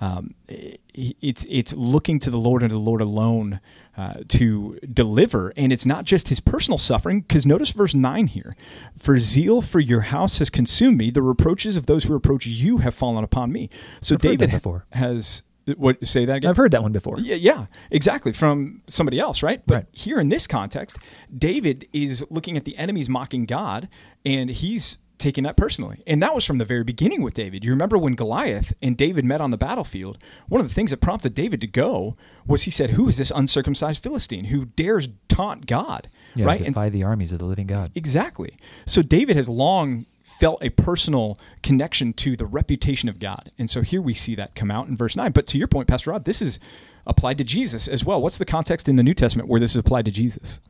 Um, 0.00 0.34
it's 0.48 1.46
it's 1.48 1.72
looking 1.74 2.18
to 2.20 2.30
the 2.30 2.38
Lord 2.38 2.62
and 2.62 2.70
to 2.70 2.74
the 2.74 2.80
Lord 2.80 3.00
alone 3.00 3.60
uh, 3.96 4.14
to 4.28 4.78
deliver, 4.92 5.52
and 5.56 5.72
it's 5.72 5.86
not 5.86 6.04
just 6.04 6.28
his 6.28 6.40
personal 6.40 6.78
suffering. 6.78 7.20
Because 7.20 7.46
notice 7.46 7.70
verse 7.70 7.94
nine 7.94 8.26
here: 8.26 8.56
"For 8.98 9.18
zeal 9.18 9.62
for 9.62 9.80
your 9.80 10.02
house 10.02 10.38
has 10.38 10.50
consumed 10.50 10.98
me; 10.98 11.10
the 11.10 11.22
reproaches 11.22 11.76
of 11.76 11.86
those 11.86 12.04
who 12.04 12.12
reproach 12.12 12.46
you 12.46 12.78
have 12.78 12.94
fallen 12.94 13.24
upon 13.24 13.52
me." 13.52 13.70
So 14.00 14.14
I've 14.16 14.20
David 14.20 14.50
before. 14.50 14.86
has 14.92 15.42
what 15.76 16.04
say 16.06 16.24
that 16.26 16.36
again? 16.36 16.50
I've 16.50 16.56
heard 16.58 16.72
that 16.72 16.82
one 16.82 16.92
before. 16.92 17.18
Yeah, 17.18 17.36
yeah, 17.36 17.66
exactly. 17.90 18.32
From 18.32 18.82
somebody 18.86 19.18
else, 19.18 19.42
right? 19.42 19.62
But 19.66 19.74
Right. 19.74 19.86
here 19.92 20.18
in 20.20 20.28
this 20.28 20.46
context, 20.46 20.98
David 21.36 21.88
is 21.92 22.22
looking 22.30 22.56
at 22.58 22.64
the 22.66 22.76
enemies 22.76 23.08
mocking 23.08 23.46
God, 23.46 23.88
and 24.26 24.50
he's 24.50 24.98
taking 25.18 25.44
that 25.44 25.56
personally. 25.56 26.02
And 26.06 26.22
that 26.22 26.34
was 26.34 26.44
from 26.44 26.58
the 26.58 26.64
very 26.64 26.84
beginning 26.84 27.22
with 27.22 27.34
David. 27.34 27.64
You 27.64 27.70
remember 27.70 27.96
when 27.96 28.14
Goliath 28.14 28.74
and 28.82 28.96
David 28.96 29.24
met 29.24 29.40
on 29.40 29.50
the 29.50 29.56
battlefield? 29.56 30.18
One 30.48 30.60
of 30.60 30.68
the 30.68 30.74
things 30.74 30.90
that 30.90 31.00
prompted 31.00 31.34
David 31.34 31.60
to 31.60 31.66
go 31.66 32.16
was 32.46 32.62
he 32.62 32.70
said, 32.70 32.90
"Who 32.90 33.08
is 33.08 33.16
this 33.16 33.32
uncircumcised 33.34 34.02
Philistine 34.02 34.46
who 34.46 34.66
dares 34.66 35.08
taunt 35.28 35.66
God?" 35.66 36.08
Yeah, 36.34 36.46
right? 36.46 36.60
And 36.60 36.74
defy 36.74 36.88
the 36.88 37.04
armies 37.04 37.32
of 37.32 37.38
the 37.38 37.46
living 37.46 37.66
God. 37.66 37.90
Exactly. 37.94 38.56
So 38.86 39.02
David 39.02 39.36
has 39.36 39.48
long 39.48 40.06
felt 40.22 40.62
a 40.62 40.70
personal 40.70 41.38
connection 41.62 42.12
to 42.14 42.34
the 42.34 42.46
reputation 42.46 43.08
of 43.08 43.18
God. 43.18 43.52
And 43.58 43.68
so 43.68 43.82
here 43.82 44.02
we 44.02 44.14
see 44.14 44.34
that 44.34 44.54
come 44.54 44.70
out 44.70 44.88
in 44.88 44.96
verse 44.96 45.16
9. 45.16 45.32
But 45.32 45.46
to 45.48 45.58
your 45.58 45.68
point, 45.68 45.86
Pastor 45.86 46.10
Rod, 46.10 46.24
this 46.24 46.42
is 46.42 46.58
applied 47.06 47.38
to 47.38 47.44
Jesus 47.44 47.86
as 47.86 48.04
well. 48.04 48.20
What's 48.20 48.38
the 48.38 48.46
context 48.46 48.88
in 48.88 48.96
the 48.96 49.02
New 49.02 49.14
Testament 49.14 49.48
where 49.48 49.60
this 49.60 49.72
is 49.72 49.76
applied 49.76 50.06
to 50.06 50.10
Jesus? 50.10 50.60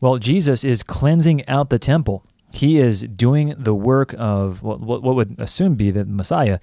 Well, 0.00 0.18
Jesus 0.18 0.62
is 0.64 0.82
cleansing 0.82 1.46
out 1.48 1.70
the 1.70 1.78
temple. 1.78 2.24
He 2.54 2.78
is 2.78 3.02
doing 3.02 3.52
the 3.58 3.74
work 3.74 4.14
of 4.16 4.62
what, 4.62 4.80
what 4.80 5.02
would 5.02 5.40
assume 5.40 5.74
be 5.74 5.90
the 5.90 6.04
Messiah. 6.04 6.60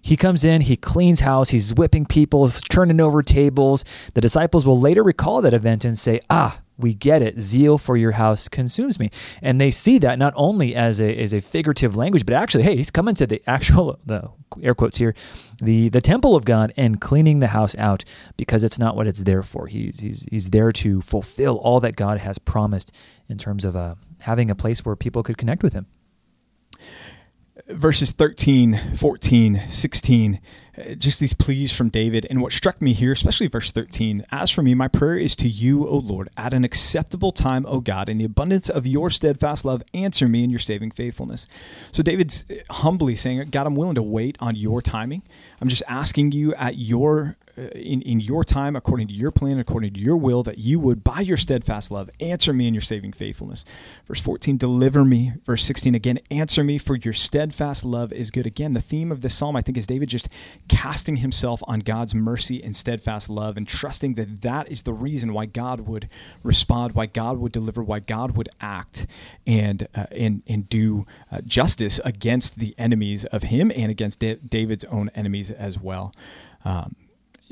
He 0.00 0.16
comes 0.16 0.44
in, 0.44 0.62
he 0.62 0.76
cleans 0.76 1.20
house, 1.20 1.48
he's 1.48 1.74
whipping 1.74 2.06
people, 2.06 2.48
turning 2.70 3.00
over 3.00 3.24
tables. 3.24 3.84
The 4.14 4.20
disciples 4.20 4.64
will 4.64 4.78
later 4.78 5.02
recall 5.02 5.42
that 5.42 5.52
event 5.52 5.84
and 5.84 5.98
say, 5.98 6.20
Ah, 6.30 6.60
we 6.78 6.94
get 6.94 7.22
it. 7.22 7.40
Zeal 7.40 7.78
for 7.78 7.96
your 7.96 8.12
house 8.12 8.48
consumes 8.48 8.98
me. 8.98 9.10
And 9.40 9.60
they 9.60 9.70
see 9.70 9.98
that 9.98 10.18
not 10.18 10.32
only 10.36 10.74
as 10.74 11.00
a, 11.00 11.14
as 11.16 11.32
a 11.32 11.40
figurative 11.40 11.96
language, 11.96 12.24
but 12.24 12.34
actually, 12.34 12.64
hey, 12.64 12.76
he's 12.76 12.90
coming 12.90 13.14
to 13.16 13.26
the 13.26 13.42
actual, 13.46 13.98
the 14.06 14.30
air 14.62 14.74
quotes 14.74 14.98
here, 14.98 15.14
the, 15.60 15.88
the 15.88 16.00
temple 16.00 16.36
of 16.36 16.44
God 16.44 16.72
and 16.76 17.00
cleaning 17.00 17.40
the 17.40 17.48
house 17.48 17.76
out 17.76 18.04
because 18.36 18.64
it's 18.64 18.78
not 18.78 18.96
what 18.96 19.06
it's 19.06 19.20
there 19.20 19.42
for. 19.42 19.66
He's, 19.66 20.00
he's, 20.00 20.26
he's 20.30 20.50
there 20.50 20.72
to 20.72 21.00
fulfill 21.00 21.56
all 21.56 21.80
that 21.80 21.96
God 21.96 22.18
has 22.18 22.38
promised 22.38 22.92
in 23.28 23.38
terms 23.38 23.64
of 23.64 23.76
uh, 23.76 23.94
having 24.22 24.50
a 24.50 24.54
place 24.54 24.84
where 24.84 24.96
people 24.96 25.22
could 25.22 25.38
connect 25.38 25.62
with 25.62 25.72
him 25.72 25.86
verses 27.68 28.12
13, 28.12 28.96
14, 28.96 29.62
16, 29.68 30.40
uh, 30.76 30.94
just 30.94 31.20
these 31.20 31.34
pleas 31.34 31.72
from 31.72 31.88
David. 31.88 32.26
And 32.28 32.40
what 32.40 32.52
struck 32.52 32.80
me 32.80 32.92
here, 32.92 33.12
especially 33.12 33.46
verse 33.46 33.72
13, 33.72 34.24
as 34.30 34.50
for 34.50 34.62
me, 34.62 34.74
my 34.74 34.88
prayer 34.88 35.16
is 35.16 35.36
to 35.36 35.48
you, 35.48 35.86
O 35.86 35.96
Lord, 35.96 36.28
at 36.36 36.54
an 36.54 36.64
acceptable 36.64 37.32
time, 37.32 37.66
O 37.66 37.80
God, 37.80 38.08
in 38.08 38.18
the 38.18 38.24
abundance 38.24 38.68
of 38.68 38.86
your 38.86 39.10
steadfast 39.10 39.64
love, 39.64 39.82
answer 39.94 40.28
me 40.28 40.44
in 40.44 40.50
your 40.50 40.58
saving 40.58 40.90
faithfulness. 40.90 41.46
So 41.92 42.02
David's 42.02 42.46
humbly 42.70 43.16
saying, 43.16 43.50
God, 43.50 43.66
I'm 43.66 43.76
willing 43.76 43.96
to 43.96 44.02
wait 44.02 44.36
on 44.40 44.56
your 44.56 44.80
timing. 44.82 45.22
I'm 45.60 45.68
just 45.68 45.82
asking 45.88 46.32
you 46.32 46.54
at 46.54 46.78
your 46.78 47.36
in, 47.56 48.00
in 48.02 48.20
your 48.20 48.44
time, 48.44 48.76
according 48.76 49.08
to 49.08 49.14
your 49.14 49.30
plan, 49.30 49.58
according 49.58 49.92
to 49.94 50.00
your 50.00 50.16
will, 50.16 50.42
that 50.42 50.58
you 50.58 50.80
would, 50.80 51.04
by 51.04 51.20
your 51.20 51.36
steadfast 51.36 51.90
love, 51.90 52.08
answer 52.20 52.52
me 52.52 52.66
in 52.66 52.74
your 52.74 52.80
saving 52.80 53.12
faithfulness. 53.12 53.64
Verse 54.06 54.20
14, 54.20 54.56
deliver 54.56 55.04
me. 55.04 55.32
Verse 55.44 55.64
16, 55.64 55.94
again, 55.94 56.18
answer 56.30 56.64
me, 56.64 56.78
for 56.78 56.96
your 56.96 57.12
steadfast 57.12 57.84
love 57.84 58.12
is 58.12 58.30
good. 58.30 58.46
Again, 58.46 58.72
the 58.72 58.80
theme 58.80 59.12
of 59.12 59.20
this 59.22 59.34
psalm, 59.34 59.56
I 59.56 59.60
think, 59.60 59.76
is 59.76 59.86
David 59.86 60.08
just 60.08 60.28
casting 60.68 61.16
himself 61.16 61.62
on 61.66 61.80
God's 61.80 62.14
mercy 62.14 62.62
and 62.62 62.74
steadfast 62.74 63.28
love 63.28 63.56
and 63.56 63.68
trusting 63.68 64.14
that 64.14 64.40
that 64.40 64.70
is 64.70 64.82
the 64.82 64.94
reason 64.94 65.32
why 65.32 65.46
God 65.46 65.82
would 65.82 66.08
respond, 66.42 66.94
why 66.94 67.06
God 67.06 67.38
would 67.38 67.52
deliver, 67.52 67.82
why 67.82 67.98
God 67.98 68.36
would 68.36 68.48
act 68.60 69.06
and, 69.46 69.88
uh, 69.94 70.06
and, 70.10 70.42
and 70.46 70.68
do 70.68 71.04
uh, 71.30 71.40
justice 71.42 72.00
against 72.04 72.58
the 72.58 72.74
enemies 72.78 73.24
of 73.26 73.44
him 73.44 73.70
and 73.74 73.90
against 73.90 74.20
David's 74.20 74.84
own 74.84 75.10
enemies 75.14 75.50
as 75.50 75.78
well. 75.78 76.14
Um, 76.64 76.94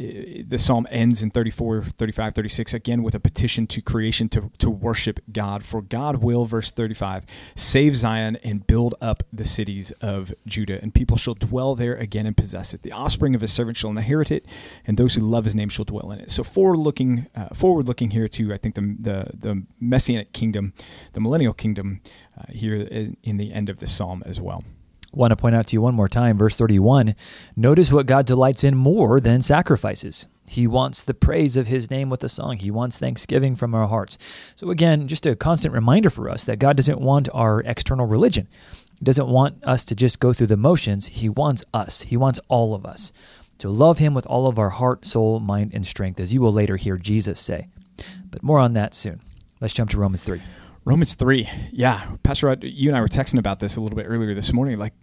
the 0.01 0.59
psalm 0.59 0.87
ends 0.91 1.23
in 1.23 1.31
34 1.31 1.83
35 1.83 2.35
36 2.35 2.75
again 2.75 3.03
with 3.03 3.15
a 3.15 3.21
petition 3.21 3.67
to 3.67 3.83
creation 3.83 4.29
to, 4.29 4.51
to 4.59 4.71
worship 4.71 5.21
god. 5.33 5.65
For 5.65 5.83
god 5.83 6.17
will 6.23 6.45
verse 6.45 6.71
35 6.71 7.25
save 7.55 7.97
zion 7.97 8.37
and 8.37 8.67
build 8.67 8.95
up 9.01 9.23
the 9.33 9.45
cities 9.45 9.91
of 10.01 10.35
judah 10.47 10.81
and 10.81 10.95
people 10.95 11.17
shall 11.17 11.35
dwell 11.35 11.75
there 11.75 11.95
again 11.95 12.27
and 12.27 12.37
possess 12.37 12.75
it. 12.75 12.83
The 12.83 12.93
offspring 12.93 13.35
of 13.35 13.41
his 13.41 13.53
servant 13.53 13.77
shall 13.77 13.91
inherit 13.91 14.31
it 14.31 14.47
and 14.87 14.97
those 14.97 15.15
who 15.15 15.23
love 15.23 15.45
his 15.45 15.55
name 15.55 15.69
shall 15.69 15.85
dwell 15.85 16.11
in 16.13 16.21
it. 16.21 16.31
So 16.31 16.43
forward 16.43 16.79
looking 16.79 17.27
uh, 17.35 17.49
forward 17.55 17.87
looking 17.87 18.11
here 18.11 18.29
to 18.29 18.53
i 18.53 18.57
think 18.57 18.75
the, 18.75 18.97
the 18.99 19.31
the 19.35 19.63
messianic 19.81 20.33
kingdom 20.33 20.73
the 21.13 21.21
millennial 21.21 21.53
kingdom 21.53 22.01
uh, 22.39 22.45
here 22.51 22.75
in, 22.75 23.17
in 23.23 23.37
the 23.37 23.53
end 23.53 23.69
of 23.69 23.79
the 23.79 23.87
psalm 23.87 24.23
as 24.27 24.41
well 24.41 24.65
want 25.13 25.31
to 25.31 25.37
point 25.37 25.55
out 25.55 25.67
to 25.69 25.77
you 25.77 25.83
one 25.83 25.95
more 25.95 26.09
time, 26.09 26.39
verse 26.39 26.57
31. 26.57 27.15
Notice 27.57 27.93
what 27.93 28.07
God 28.07 28.27
delights 28.27 28.65
in 28.65 28.77
more 28.77 29.21
than 29.21 29.43
sacrifices. 29.43 30.27
He 30.49 30.67
wants 30.67 31.05
the 31.05 31.15
praise 31.15 31.57
of 31.57 31.69
his 31.69 31.91
name 31.91 32.11
with 32.11 32.25
a 32.25 32.29
song. 32.29 32.57
He 32.57 32.71
wants 32.71 32.99
thanksgiving 32.99 33.55
from 33.55 33.75
our 33.75 33.87
hearts. 33.87 34.19
So, 34.57 34.71
again, 34.71 35.07
just 35.07 35.27
a 35.27 35.37
constant 35.37 35.75
reminder 35.75 36.11
for 36.11 36.29
us 36.29 36.45
that 36.45 36.59
God 36.59 36.77
doesn't 36.77 37.01
want 37.01 37.29
our 37.33 37.61
external 37.61 38.07
religion. 38.07 38.49
He 38.99 39.05
doesn't 39.05 39.29
want 39.29 39.63
us 39.65 39.85
to 39.87 39.95
just 39.95 40.21
go 40.21 40.33
through 40.33 40.49
the 40.49 40.57
motions. 40.57 41.07
He 41.07 41.29
wants 41.29 41.65
us, 41.73 42.03
He 42.03 42.17
wants 42.17 42.41
all 42.49 42.75
of 42.75 42.85
us 42.85 43.13
to 43.59 43.69
love 43.69 43.99
Him 43.99 44.13
with 44.13 44.27
all 44.27 44.47
of 44.47 44.59
our 44.59 44.71
heart, 44.71 45.07
soul, 45.07 45.39
mind, 45.39 45.71
and 45.73 45.87
strength, 45.87 46.19
as 46.19 46.35
you 46.35 46.41
will 46.41 46.53
later 46.53 46.77
hear 46.77 46.97
Jesus 46.97 47.39
say. 47.39 47.69
But 48.31 48.43
more 48.43 48.59
on 48.59 48.73
that 48.73 48.95
soon. 48.95 49.21
Let's 49.61 49.75
jump 49.75 49.91
to 49.91 49.99
Romans 49.99 50.23
3. 50.23 50.43
Romans 50.85 51.15
3. 51.15 51.49
Yeah. 51.73 52.17
Pastor 52.23 52.47
Rod, 52.47 52.65
you 52.65 52.89
and 52.91 52.97
I 52.97 53.01
were 53.01 53.09
texting 53.09 53.39
about 53.39 53.61
this 53.61 53.77
a 53.77 53.81
little 53.81 53.97
bit 53.97 54.07
earlier 54.09 54.35
this 54.35 54.53
morning. 54.53 54.79
Like, 54.79 54.95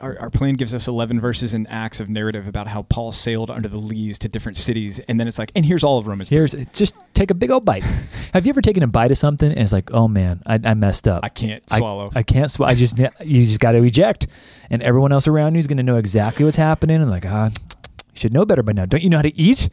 our, 0.00 0.18
our 0.20 0.30
plan 0.30 0.54
gives 0.54 0.74
us 0.74 0.86
11 0.86 1.20
verses 1.20 1.54
in 1.54 1.66
Acts 1.66 2.00
of 2.00 2.08
narrative 2.08 2.46
about 2.46 2.68
how 2.68 2.82
Paul 2.82 3.10
sailed 3.12 3.50
under 3.50 3.68
the 3.68 3.78
lees 3.78 4.18
to 4.20 4.28
different 4.28 4.56
cities. 4.56 4.98
And 5.00 5.18
then 5.18 5.26
it's 5.26 5.38
like, 5.38 5.50
and 5.54 5.64
here's 5.64 5.82
all 5.82 5.98
of 5.98 6.06
Romans 6.06 6.28
3. 6.28 6.36
Here's, 6.36 6.54
just 6.72 6.94
take 7.14 7.30
a 7.30 7.34
big 7.34 7.50
old 7.50 7.64
bite. 7.64 7.84
Have 8.34 8.46
you 8.46 8.50
ever 8.50 8.60
taken 8.60 8.82
a 8.82 8.86
bite 8.86 9.10
of 9.10 9.18
something 9.18 9.50
and 9.50 9.58
it's 9.58 9.72
like, 9.72 9.92
oh 9.92 10.08
man, 10.08 10.42
I, 10.46 10.60
I 10.62 10.74
messed 10.74 11.08
up. 11.08 11.24
I 11.24 11.30
can't 11.30 11.68
swallow. 11.70 12.12
I, 12.14 12.20
I 12.20 12.22
can't 12.22 12.50
swallow. 12.50 12.70
I 12.70 12.74
just, 12.74 12.98
you 12.98 13.44
just 13.44 13.60
got 13.60 13.72
to 13.72 13.82
eject. 13.82 14.26
And 14.70 14.82
everyone 14.82 15.12
else 15.12 15.26
around 15.26 15.54
you 15.54 15.58
is 15.58 15.66
going 15.66 15.78
to 15.78 15.82
know 15.82 15.96
exactly 15.96 16.44
what's 16.44 16.56
happening. 16.56 17.00
And 17.00 17.10
like, 17.10 17.26
ah, 17.26 17.46
you 17.46 18.20
should 18.20 18.32
know 18.32 18.44
better 18.44 18.62
by 18.62 18.72
now. 18.72 18.86
Don't 18.86 19.02
you 19.02 19.10
know 19.10 19.18
how 19.18 19.22
to 19.22 19.36
eat? 19.40 19.68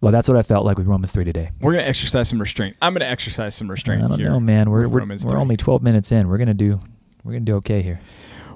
Well, 0.00 0.12
that's 0.12 0.28
what 0.28 0.36
I 0.36 0.42
felt 0.42 0.66
like 0.66 0.76
with 0.76 0.86
Romans 0.86 1.12
three 1.12 1.24
today. 1.24 1.50
We're 1.60 1.72
gonna 1.72 1.84
exercise 1.84 2.28
some 2.28 2.38
restraint. 2.38 2.76
I'm 2.82 2.92
gonna 2.92 3.06
exercise 3.06 3.54
some 3.54 3.70
restraint. 3.70 4.02
I 4.02 4.08
don't 4.08 4.18
here 4.18 4.30
know, 4.30 4.40
man. 4.40 4.70
We're 4.70 4.88
we're, 4.88 5.04
we're 5.24 5.38
only 5.38 5.56
12 5.56 5.82
minutes 5.82 6.12
in. 6.12 6.28
We're 6.28 6.38
gonna 6.38 6.54
do 6.54 6.80
we're 7.22 7.32
gonna 7.32 7.44
do 7.44 7.56
okay 7.56 7.82
here. 7.82 8.00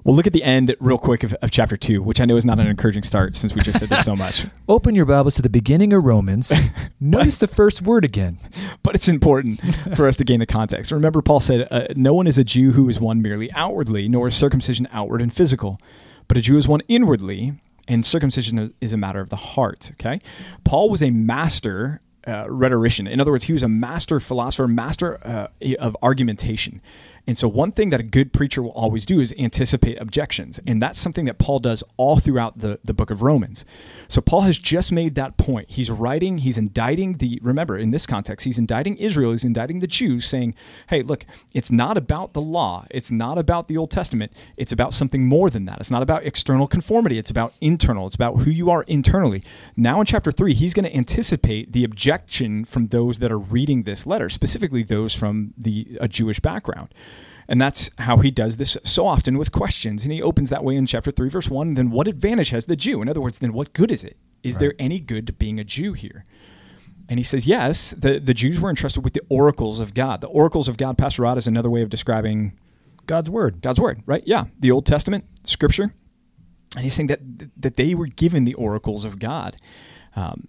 Well, 0.05 0.15
look 0.17 0.27
at 0.27 0.33
the 0.33 0.43
end 0.43 0.75
real 0.81 0.97
quick 0.97 1.23
of, 1.23 1.35
of, 1.35 1.51
chapter 1.51 1.77
two, 1.77 2.03
which 2.03 2.21
I 2.21 2.25
know 2.25 2.37
is 2.37 2.45
not 2.47 2.59
an 2.59 2.67
encouraging 2.67 3.03
start 3.03 3.37
since 3.37 3.55
we 3.55 3.61
just 3.61 3.79
said 3.79 3.89
there's 3.89 4.05
so 4.05 4.17
much. 4.25 4.47
Open 4.69 4.95
your 4.95 5.05
Bibles 5.05 5.35
to 5.35 5.43
the 5.43 5.51
beginning 5.51 5.93
of 5.93 6.05
Romans. 6.05 6.53
Notice 7.01 7.37
the 7.37 7.47
first 7.47 7.83
word 7.83 8.05
again. 8.05 8.39
But 8.83 8.95
it's 8.95 9.09
important 9.09 9.61
for 9.97 10.09
us 10.09 10.17
to 10.17 10.25
gain 10.25 10.41
the 10.41 10.47
context. 10.47 10.93
Remember, 10.93 11.21
Paul 11.21 11.41
said, 11.41 11.69
uh, 11.71 11.89
No 11.95 12.15
one 12.15 12.27
is 12.27 12.39
a 12.39 12.45
Jew 12.45 12.73
who 12.73 12.89
is 12.89 12.99
one 12.99 13.21
merely 13.21 13.53
outwardly, 13.53 14.09
nor 14.09 14.29
is 14.29 14.35
circumcision 14.35 14.89
outward 14.93 15.21
and 15.21 15.31
physical, 15.35 15.79
but 16.27 16.39
a 16.39 16.41
Jew 16.41 16.57
is 16.57 16.67
one 16.67 16.81
inwardly, 16.89 17.55
and 17.89 18.05
circumcision 18.05 18.73
is 18.81 18.93
a 18.93 18.97
matter 18.97 19.21
of 19.21 19.31
the 19.31 19.37
heart. 19.37 19.91
Okay? 19.95 20.21
Paul 20.65 20.91
was 20.91 21.03
a 21.03 21.11
master 21.11 22.01
uh, 22.27 22.47
rhetorician. 22.49 23.07
In 23.07 23.21
other 23.21 23.31
words, 23.31 23.45
he 23.45 23.53
was 23.53 23.63
a 23.63 23.69
master 23.69 24.21
philosopher, 24.21 24.69
master 24.69 25.19
uh, 25.25 25.49
of 25.79 25.97
argumentation. 26.03 26.83
And 27.29 27.37
so, 27.37 27.47
one 27.47 27.71
thing 27.71 27.91
that 27.91 28.01
a 28.01 28.05
good 28.05 28.33
preacher 28.33 28.63
will 28.63 28.71
always 28.71 29.05
do 29.05 29.21
is 29.21 29.35
anticipate 29.39 30.01
objections. 30.01 30.59
And 30.67 30.81
that's 30.81 30.99
something 30.99 31.27
that 31.27 31.37
Paul 31.37 31.59
does 31.59 31.85
all 31.99 32.19
throughout 32.19 32.61
the, 32.61 32.81
the 32.83 32.95
book 32.95 33.11
of 33.11 33.21
Romans. 33.21 33.67
So, 34.09 34.23
Paul 34.23 34.41
has 34.43 34.59
just 34.59 34.93
made 34.93 35.15
that 35.17 35.37
point. 35.37 35.69
He's 35.69 35.91
writing, 35.91 36.39
he's 36.39 36.57
indicting 36.57 37.19
the, 37.19 37.39
remember, 37.43 37.77
in 37.77 37.91
this 37.91 38.07
context, 38.07 38.47
he's 38.47 38.59
indicting 38.59 38.97
Israel, 38.97 39.33
he's 39.33 39.45
indicting 39.45 39.81
the 39.81 39.87
Jews, 39.87 40.27
saying, 40.27 40.55
hey, 40.89 41.03
look, 41.03 41.27
it's 41.53 41.71
not 41.71 41.99
about 41.99 42.33
the 42.33 42.41
law, 42.41 42.87
it's 42.91 43.11
not 43.11 43.37
about 43.37 43.69
the 43.69 43.77
Old 43.77 43.91
Testament, 43.91 44.33
it's 44.57 44.73
about 44.73 44.95
something 44.95 45.27
more 45.27 45.51
than 45.51 45.67
that. 45.67 45.81
It's 45.81 45.91
not 45.91 46.03
about 46.03 46.25
external 46.25 46.67
conformity, 46.67 47.19
it's 47.19 47.31
about 47.31 47.53
internal, 47.61 48.07
it's 48.07 48.15
about 48.15 48.39
who 48.39 48.51
you 48.51 48.71
are 48.71 48.85
internally. 48.85 49.43
Now, 49.77 50.01
in 50.01 50.07
chapter 50.07 50.33
three, 50.33 50.55
he's 50.55 50.73
going 50.73 50.87
to 50.87 50.97
anticipate 50.97 51.75
the 51.75 51.85
objection 51.85 52.65
from 52.65 52.87
those 52.87 53.19
that 53.19 53.31
are 53.31 53.39
reading 53.39 53.83
this 53.83 54.07
letter, 54.07 54.31
specifically 54.31 54.83
those 54.83 55.13
from 55.13 55.53
the 55.59 55.99
a 56.01 56.09
Jewish 56.09 56.41
background. 56.41 56.89
And 57.49 57.61
that's 57.61 57.91
how 57.99 58.19
he 58.19 58.31
does 58.31 58.59
this 58.59 58.77
so 58.85 59.07
often 59.07 59.39
with 59.39 59.53
questions. 59.53 60.05
And 60.05 60.13
he 60.13 60.21
opens 60.21 60.51
that 60.51 60.65
way 60.65 60.77
in 60.77 60.85
chapter 60.85 61.11
3, 61.11 61.31
verse 61.31 61.49
1. 61.49 61.75
Then 61.75 61.91
what 61.91 62.07
advantage 62.07 62.51
has 62.51 62.67
the 62.67 62.77
Jew? 62.77 63.01
In 63.01 63.09
other 63.09 63.23
words, 63.23 63.39
then 63.39 63.55
what 63.55 63.73
good 63.73 63.91
is 63.91 64.05
it? 64.05 64.19
Is 64.43 64.55
right. 64.55 64.61
there 64.61 64.75
any 64.79 65.01
good 65.01 65.27
to 65.29 65.33
being 65.33 65.59
a 65.59 65.65
Jew 65.65 65.95
here? 65.95 66.27
And 67.09 67.19
he 67.19 67.25
says, 67.25 67.47
yes, 67.47 67.93
the, 67.93 68.21
the 68.21 68.35
Jews 68.35 68.61
were 68.61 68.69
entrusted 68.69 69.03
with 69.03 69.15
the 69.15 69.23
oracles 69.31 69.81
of 69.81 69.95
God. 69.95 70.21
The 70.21 70.27
oracles 70.27 70.69
of 70.69 70.77
God, 70.77 70.99
Pastor 70.99 71.23
Rod, 71.23 71.39
is 71.39 71.47
another 71.47 71.71
way 71.71 71.81
of 71.81 71.89
describing 71.89 72.59
God's 73.07 73.31
word. 73.31 73.63
God's 73.63 73.81
word, 73.81 74.03
right? 74.05 74.23
Yeah. 74.27 74.45
The 74.61 74.71
Old 74.71 74.85
Testament, 74.85 75.25
Scripture. 75.45 75.95
And 76.77 76.85
he's 76.85 76.93
saying 76.93 77.07
that, 77.07 77.21
that 77.57 77.77
they 77.77 77.95
were 77.95 78.09
given 78.09 78.45
the 78.45 78.55
oracles 78.55 79.07
of 79.07 79.19
God. 79.19 79.57
Um, 80.15 80.49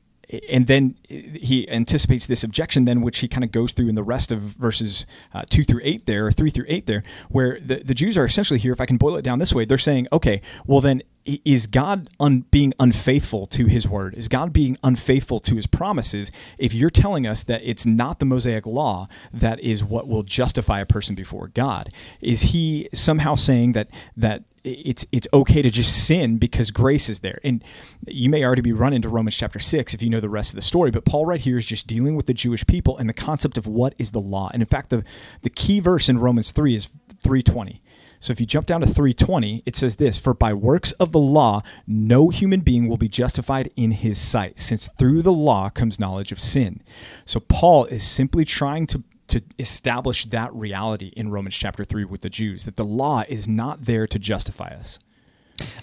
and 0.50 0.68
then 0.68 0.96
he 1.08 1.68
anticipates 1.70 2.26
this 2.28 2.44
objection 2.44 2.86
then 2.86 3.02
which 3.02 3.20
he 3.20 3.28
kind 3.28 3.44
of 3.44 3.52
goes 3.52 3.74
through 3.74 3.90
in 3.90 3.96
the 3.96 4.04
rest 4.04 4.32
of 4.32 4.40
verses 4.40 5.06
uh, 5.34 5.44
2 5.50 5.64
through 5.64 5.82
8 5.84 6.06
there 6.06 6.28
or 6.28 6.32
3 6.32 6.50
through 6.50 6.66
8 6.68 6.86
there 6.86 7.04
where 7.30 7.60
the, 7.60 7.78
the 7.78 7.94
jews 7.94 8.18
are 8.18 8.26
essentially 8.26 8.60
here 8.60 8.74
if 8.74 8.82
i 8.82 8.86
can 8.86 8.98
boil 8.98 9.16
it 9.16 9.24
down 9.24 9.40
this 9.40 9.54
way 9.54 9.66
they're 9.66 9.78
saying 9.78 10.08
okay 10.12 10.42
well 10.68 10.82
then 10.82 11.02
is 11.46 11.68
god 11.68 12.10
un, 12.20 12.46
being 12.52 12.74
unfaithful 12.80 13.46
to 13.48 13.66
his 13.66 13.88
word? 13.88 14.16
Is 14.16 14.28
god 14.28 14.54
being 14.54 14.78
unfaithful 14.84 15.40
to 15.42 15.56
his 15.56 15.68
promises 15.68 16.32
if 16.58 16.74
you're 16.74 16.90
telling 16.90 17.28
us 17.28 17.44
that 17.44 17.62
it's 17.64 17.86
not 17.86 18.20
the 18.20 18.26
mosaic 18.26 18.66
law 18.66 19.08
that 19.34 19.60
is 19.60 19.84
what 19.84 20.08
will 20.08 20.24
justify 20.24 20.80
a 20.80 20.86
person 20.86 21.16
before 21.16 21.48
god? 21.50 21.92
Is 22.22 22.42
he 22.42 22.90
somehow 22.94 23.36
saying 23.36 23.74
that 23.74 23.90
that 24.16 24.44
it's 24.64 25.06
it's 25.12 25.28
okay 25.34 25.62
to 25.62 25.70
just 25.70 26.06
sin 26.06 26.38
because 26.38 26.72
grace 26.72 27.10
is 27.10 27.20
there. 27.22 27.40
And 27.44 27.64
you 28.08 28.30
may 28.30 28.44
already 28.44 28.62
be 28.62 28.74
running 28.74 29.02
to 29.02 29.10
Romans 29.10 29.38
chapter 29.38 29.60
6 29.60 29.94
if 29.94 30.02
you 30.02 30.10
know 30.10 30.20
the 30.20 30.30
rest 30.30 30.52
of 30.52 30.56
the 30.56 30.62
story, 30.62 30.92
but 30.92 31.06
Paul 31.06 31.26
right 31.26 31.42
here 31.42 31.58
is 31.58 31.66
just 31.66 31.88
dealing 31.88 32.16
with 32.16 32.26
the 32.26 32.34
Jewish 32.34 32.66
people 32.66 32.98
and 32.98 33.10
the 33.10 33.14
concept 33.14 33.58
of 33.58 33.68
what 33.68 33.96
is 33.98 34.12
the 34.12 34.22
law. 34.22 34.50
And 34.54 34.62
in 34.62 34.68
fact, 34.68 34.90
the 34.90 35.04
the 35.42 35.50
key 35.50 35.80
verse 35.80 36.10
in 36.10 36.20
Romans 36.20 36.52
3 36.52 36.76
is 36.76 36.88
320. 37.22 37.82
So 38.20 38.32
if 38.32 38.40
you 38.42 38.46
jump 38.46 38.68
down 38.68 38.82
to 38.82 38.88
320, 38.88 39.64
it 39.66 39.76
says 39.78 39.96
this, 39.96 40.18
for 40.18 40.34
by 40.34 40.54
works 40.54 40.92
of 40.94 41.14
the 41.14 41.20
law 41.20 41.64
no 41.88 42.30
human 42.30 42.60
being 42.60 42.90
will 42.90 42.98
be 42.98 43.08
justified 43.08 43.72
in 43.78 43.92
his 43.92 44.20
sight, 44.20 44.60
since 44.60 44.90
through 45.00 45.22
the 45.22 45.32
law 45.32 45.70
comes 45.70 46.00
knowledge 46.00 46.34
of 46.34 46.40
sin. 46.40 46.82
So 47.24 47.40
Paul 47.40 47.86
is 47.86 48.04
simply 48.04 48.44
trying 48.44 48.88
to 48.88 49.04
to 49.30 49.44
establish 49.58 50.26
that 50.26 50.54
reality 50.54 51.12
in 51.16 51.32
Romans 51.32 51.56
chapter 51.56 51.84
3 51.84 52.06
with 52.06 52.22
the 52.22 52.30
Jews 52.30 52.66
that 52.66 52.76
the 52.76 52.86
law 52.86 53.24
is 53.28 53.48
not 53.48 53.86
there 53.86 54.08
to 54.08 54.20
justify 54.20 54.68
us. 54.68 55.00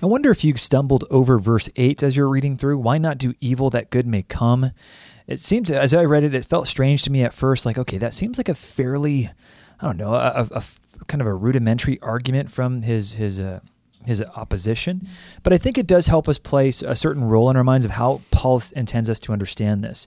I 0.02 0.06
wonder 0.06 0.30
if 0.30 0.44
you 0.44 0.56
stumbled 0.56 1.04
over 1.10 1.38
verse 1.38 1.68
8 1.76 2.02
as 2.02 2.16
you're 2.16 2.28
reading 2.28 2.56
through. 2.56 2.78
Why 2.78 2.98
not 2.98 3.18
do 3.18 3.34
evil 3.40 3.70
that 3.70 3.90
good 3.90 4.06
may 4.06 4.22
come? 4.22 4.72
It 5.26 5.40
seems, 5.40 5.70
as 5.70 5.92
I 5.92 6.04
read 6.04 6.24
it, 6.24 6.34
it 6.34 6.44
felt 6.44 6.66
strange 6.66 7.02
to 7.04 7.10
me 7.10 7.22
at 7.22 7.34
first. 7.34 7.66
Like, 7.66 7.78
okay, 7.78 7.98
that 7.98 8.14
seems 8.14 8.38
like 8.38 8.48
a 8.48 8.54
fairly, 8.54 9.30
I 9.80 9.86
don't 9.86 9.96
know, 9.96 10.14
a, 10.14 10.48
a, 10.50 10.62
a 11.00 11.04
kind 11.06 11.20
of 11.20 11.26
a 11.26 11.34
rudimentary 11.34 12.00
argument 12.00 12.50
from 12.50 12.82
his 12.82 13.12
his 13.12 13.40
uh, 13.40 13.60
his 14.06 14.22
opposition. 14.22 15.06
But 15.42 15.52
I 15.52 15.58
think 15.58 15.76
it 15.76 15.86
does 15.86 16.06
help 16.06 16.28
us 16.28 16.38
place 16.38 16.80
a 16.82 16.94
certain 16.94 17.24
role 17.24 17.50
in 17.50 17.56
our 17.56 17.64
minds 17.64 17.84
of 17.84 17.90
how 17.92 18.22
Paul 18.30 18.62
intends 18.74 19.10
us 19.10 19.18
to 19.20 19.32
understand 19.32 19.82
this. 19.82 20.06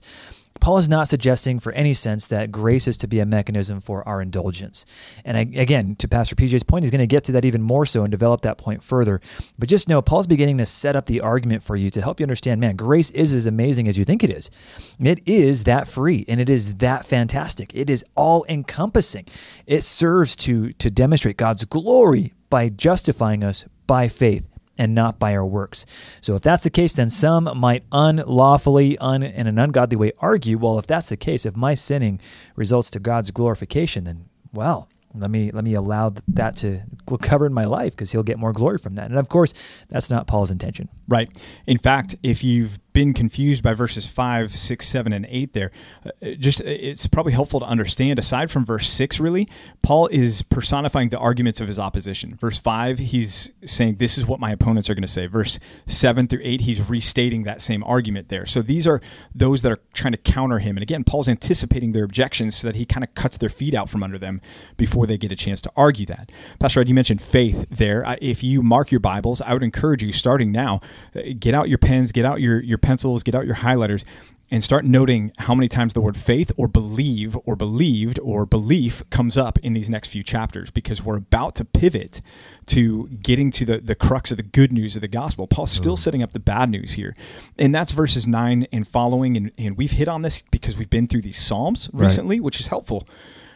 Paul 0.60 0.78
is 0.78 0.88
not 0.88 1.08
suggesting 1.08 1.58
for 1.58 1.72
any 1.72 1.94
sense 1.94 2.26
that 2.26 2.52
grace 2.52 2.86
is 2.86 2.98
to 2.98 3.08
be 3.08 3.20
a 3.20 3.26
mechanism 3.26 3.80
for 3.80 4.06
our 4.06 4.20
indulgence. 4.20 4.84
And 5.24 5.36
I, 5.36 5.40
again, 5.40 5.96
to 5.96 6.08
Pastor 6.08 6.34
PJ's 6.34 6.62
point, 6.62 6.84
he's 6.84 6.90
going 6.90 7.00
to 7.00 7.06
get 7.06 7.24
to 7.24 7.32
that 7.32 7.44
even 7.44 7.62
more 7.62 7.86
so 7.86 8.02
and 8.02 8.10
develop 8.10 8.42
that 8.42 8.58
point 8.58 8.82
further. 8.82 9.20
But 9.58 9.68
just 9.68 9.88
know, 9.88 10.02
Paul's 10.02 10.26
beginning 10.26 10.58
to 10.58 10.66
set 10.66 10.96
up 10.96 11.06
the 11.06 11.20
argument 11.20 11.62
for 11.62 11.76
you 11.76 11.90
to 11.90 12.02
help 12.02 12.20
you 12.20 12.24
understand 12.24 12.60
man, 12.60 12.76
grace 12.76 13.10
is 13.10 13.32
as 13.32 13.46
amazing 13.46 13.88
as 13.88 13.96
you 13.96 14.04
think 14.04 14.22
it 14.22 14.30
is. 14.30 14.50
It 14.98 15.20
is 15.26 15.64
that 15.64 15.88
free 15.88 16.24
and 16.28 16.40
it 16.40 16.50
is 16.50 16.76
that 16.76 17.06
fantastic. 17.06 17.70
It 17.74 17.88
is 17.88 18.04
all 18.14 18.44
encompassing. 18.48 19.26
It 19.66 19.82
serves 19.82 20.36
to, 20.36 20.72
to 20.74 20.90
demonstrate 20.90 21.36
God's 21.36 21.64
glory 21.64 22.34
by 22.50 22.68
justifying 22.68 23.44
us 23.44 23.64
by 23.86 24.08
faith 24.08 24.49
and 24.80 24.94
not 24.94 25.18
by 25.18 25.34
our 25.34 25.44
works. 25.44 25.84
So 26.22 26.34
if 26.36 26.42
that's 26.42 26.64
the 26.64 26.70
case, 26.70 26.94
then 26.94 27.10
some 27.10 27.50
might 27.54 27.84
unlawfully, 27.92 28.96
un, 28.96 29.22
in 29.22 29.46
an 29.46 29.58
ungodly 29.58 29.96
way, 29.96 30.12
argue, 30.18 30.56
well, 30.56 30.78
if 30.78 30.86
that's 30.86 31.10
the 31.10 31.18
case, 31.18 31.44
if 31.44 31.54
my 31.54 31.74
sinning 31.74 32.18
results 32.56 32.90
to 32.92 32.98
God's 32.98 33.30
glorification, 33.30 34.04
then 34.04 34.24
well, 34.52 34.88
let 35.14 35.30
me 35.30 35.50
let 35.50 35.64
me 35.64 35.74
allow 35.74 36.14
that 36.28 36.56
to 36.56 36.82
govern 37.18 37.52
my 37.52 37.64
life 37.64 37.92
because 37.92 38.12
he'll 38.12 38.22
get 38.22 38.38
more 38.38 38.52
glory 38.52 38.78
from 38.78 38.94
that. 38.94 39.10
And 39.10 39.18
of 39.18 39.28
course, 39.28 39.52
that's 39.88 40.10
not 40.10 40.26
Paul's 40.26 40.50
intention. 40.50 40.88
Right. 41.08 41.28
In 41.66 41.78
fact, 41.78 42.14
if 42.22 42.44
you've 42.44 42.78
been 42.92 43.14
confused 43.14 43.62
by 43.62 43.72
verses 43.74 44.06
5, 44.06 44.54
6, 44.54 44.86
7, 44.86 45.12
and 45.12 45.26
8 45.28 45.52
there, 45.52 45.70
uh, 46.04 46.30
just 46.38 46.60
uh, 46.60 46.64
it's 46.66 47.06
probably 47.06 47.32
helpful 47.32 47.60
to 47.60 47.66
understand. 47.66 48.18
Aside 48.18 48.50
from 48.50 48.64
verse 48.64 48.88
6, 48.88 49.18
really, 49.20 49.48
Paul 49.82 50.06
is 50.08 50.42
personifying 50.42 51.08
the 51.08 51.18
arguments 51.18 51.60
of 51.60 51.68
his 51.68 51.78
opposition. 51.78 52.36
Verse 52.36 52.58
5, 52.58 52.98
he's 52.98 53.52
saying, 53.64 53.96
This 53.96 54.18
is 54.18 54.26
what 54.26 54.40
my 54.40 54.50
opponents 54.52 54.88
are 54.88 54.94
going 54.94 55.02
to 55.02 55.08
say. 55.08 55.26
Verse 55.26 55.58
7 55.86 56.28
through 56.28 56.42
8, 56.42 56.60
he's 56.62 56.80
restating 56.88 57.44
that 57.44 57.60
same 57.60 57.82
argument 57.84 58.28
there. 58.28 58.46
So 58.46 58.62
these 58.62 58.86
are 58.86 59.00
those 59.34 59.62
that 59.62 59.72
are 59.72 59.80
trying 59.92 60.12
to 60.12 60.18
counter 60.18 60.58
him. 60.58 60.76
And 60.76 60.82
again, 60.82 61.04
Paul's 61.04 61.28
anticipating 61.28 61.92
their 61.92 62.04
objections 62.04 62.56
so 62.56 62.68
that 62.68 62.76
he 62.76 62.84
kind 62.84 63.02
of 63.02 63.14
cuts 63.14 63.36
their 63.36 63.48
feet 63.48 63.74
out 63.74 63.88
from 63.88 64.02
under 64.02 64.18
them 64.18 64.40
before 64.76 64.99
they 65.06 65.18
get 65.18 65.32
a 65.32 65.36
chance 65.36 65.60
to 65.62 65.72
argue 65.76 66.06
that. 66.06 66.30
Pastor 66.58 66.80
Ed, 66.80 66.88
you 66.88 66.94
mentioned 66.94 67.20
faith 67.20 67.66
there. 67.70 68.04
If 68.20 68.42
you 68.42 68.62
mark 68.62 68.90
your 68.90 69.00
Bibles, 69.00 69.40
I 69.42 69.52
would 69.52 69.62
encourage 69.62 70.02
you, 70.02 70.12
starting 70.12 70.52
now, 70.52 70.80
uh, 71.14 71.20
get 71.38 71.54
out 71.54 71.68
your 71.68 71.78
pens, 71.78 72.12
get 72.12 72.24
out 72.24 72.40
your, 72.40 72.60
your 72.60 72.78
pencils, 72.78 73.22
get 73.22 73.34
out 73.34 73.46
your 73.46 73.56
highlighters, 73.56 74.04
and 74.50 74.64
start 74.64 74.84
noting 74.84 75.32
how 75.38 75.54
many 75.54 75.68
times 75.68 75.94
the 75.94 76.00
word 76.00 76.16
faith 76.16 76.50
or 76.56 76.66
believe 76.66 77.36
or 77.44 77.54
believed 77.54 78.18
or 78.20 78.44
belief 78.44 79.08
comes 79.10 79.38
up 79.38 79.58
in 79.60 79.74
these 79.74 79.88
next 79.88 80.08
few 80.08 80.22
chapters 80.22 80.70
because 80.70 81.02
we're 81.02 81.16
about 81.16 81.54
to 81.54 81.64
pivot 81.64 82.20
to 82.66 83.06
getting 83.08 83.50
to 83.52 83.64
the, 83.64 83.78
the 83.78 83.94
crux 83.94 84.30
of 84.30 84.36
the 84.36 84.42
good 84.42 84.72
news 84.72 84.96
of 84.96 85.02
the 85.02 85.08
gospel. 85.08 85.46
Paul's 85.46 85.70
still 85.70 85.96
mm. 85.96 86.00
setting 86.00 86.22
up 86.22 86.32
the 86.32 86.40
bad 86.40 86.68
news 86.68 86.92
here. 86.92 87.14
And 87.58 87.74
that's 87.74 87.92
verses 87.92 88.26
9 88.26 88.66
and 88.72 88.86
following. 88.86 89.36
And, 89.36 89.52
and 89.56 89.76
we've 89.76 89.92
hit 89.92 90.08
on 90.08 90.22
this 90.22 90.42
because 90.50 90.76
we've 90.76 90.90
been 90.90 91.06
through 91.06 91.22
these 91.22 91.38
Psalms 91.38 91.88
recently, 91.92 92.40
right. 92.40 92.44
which 92.44 92.60
is 92.60 92.66
helpful. 92.66 93.06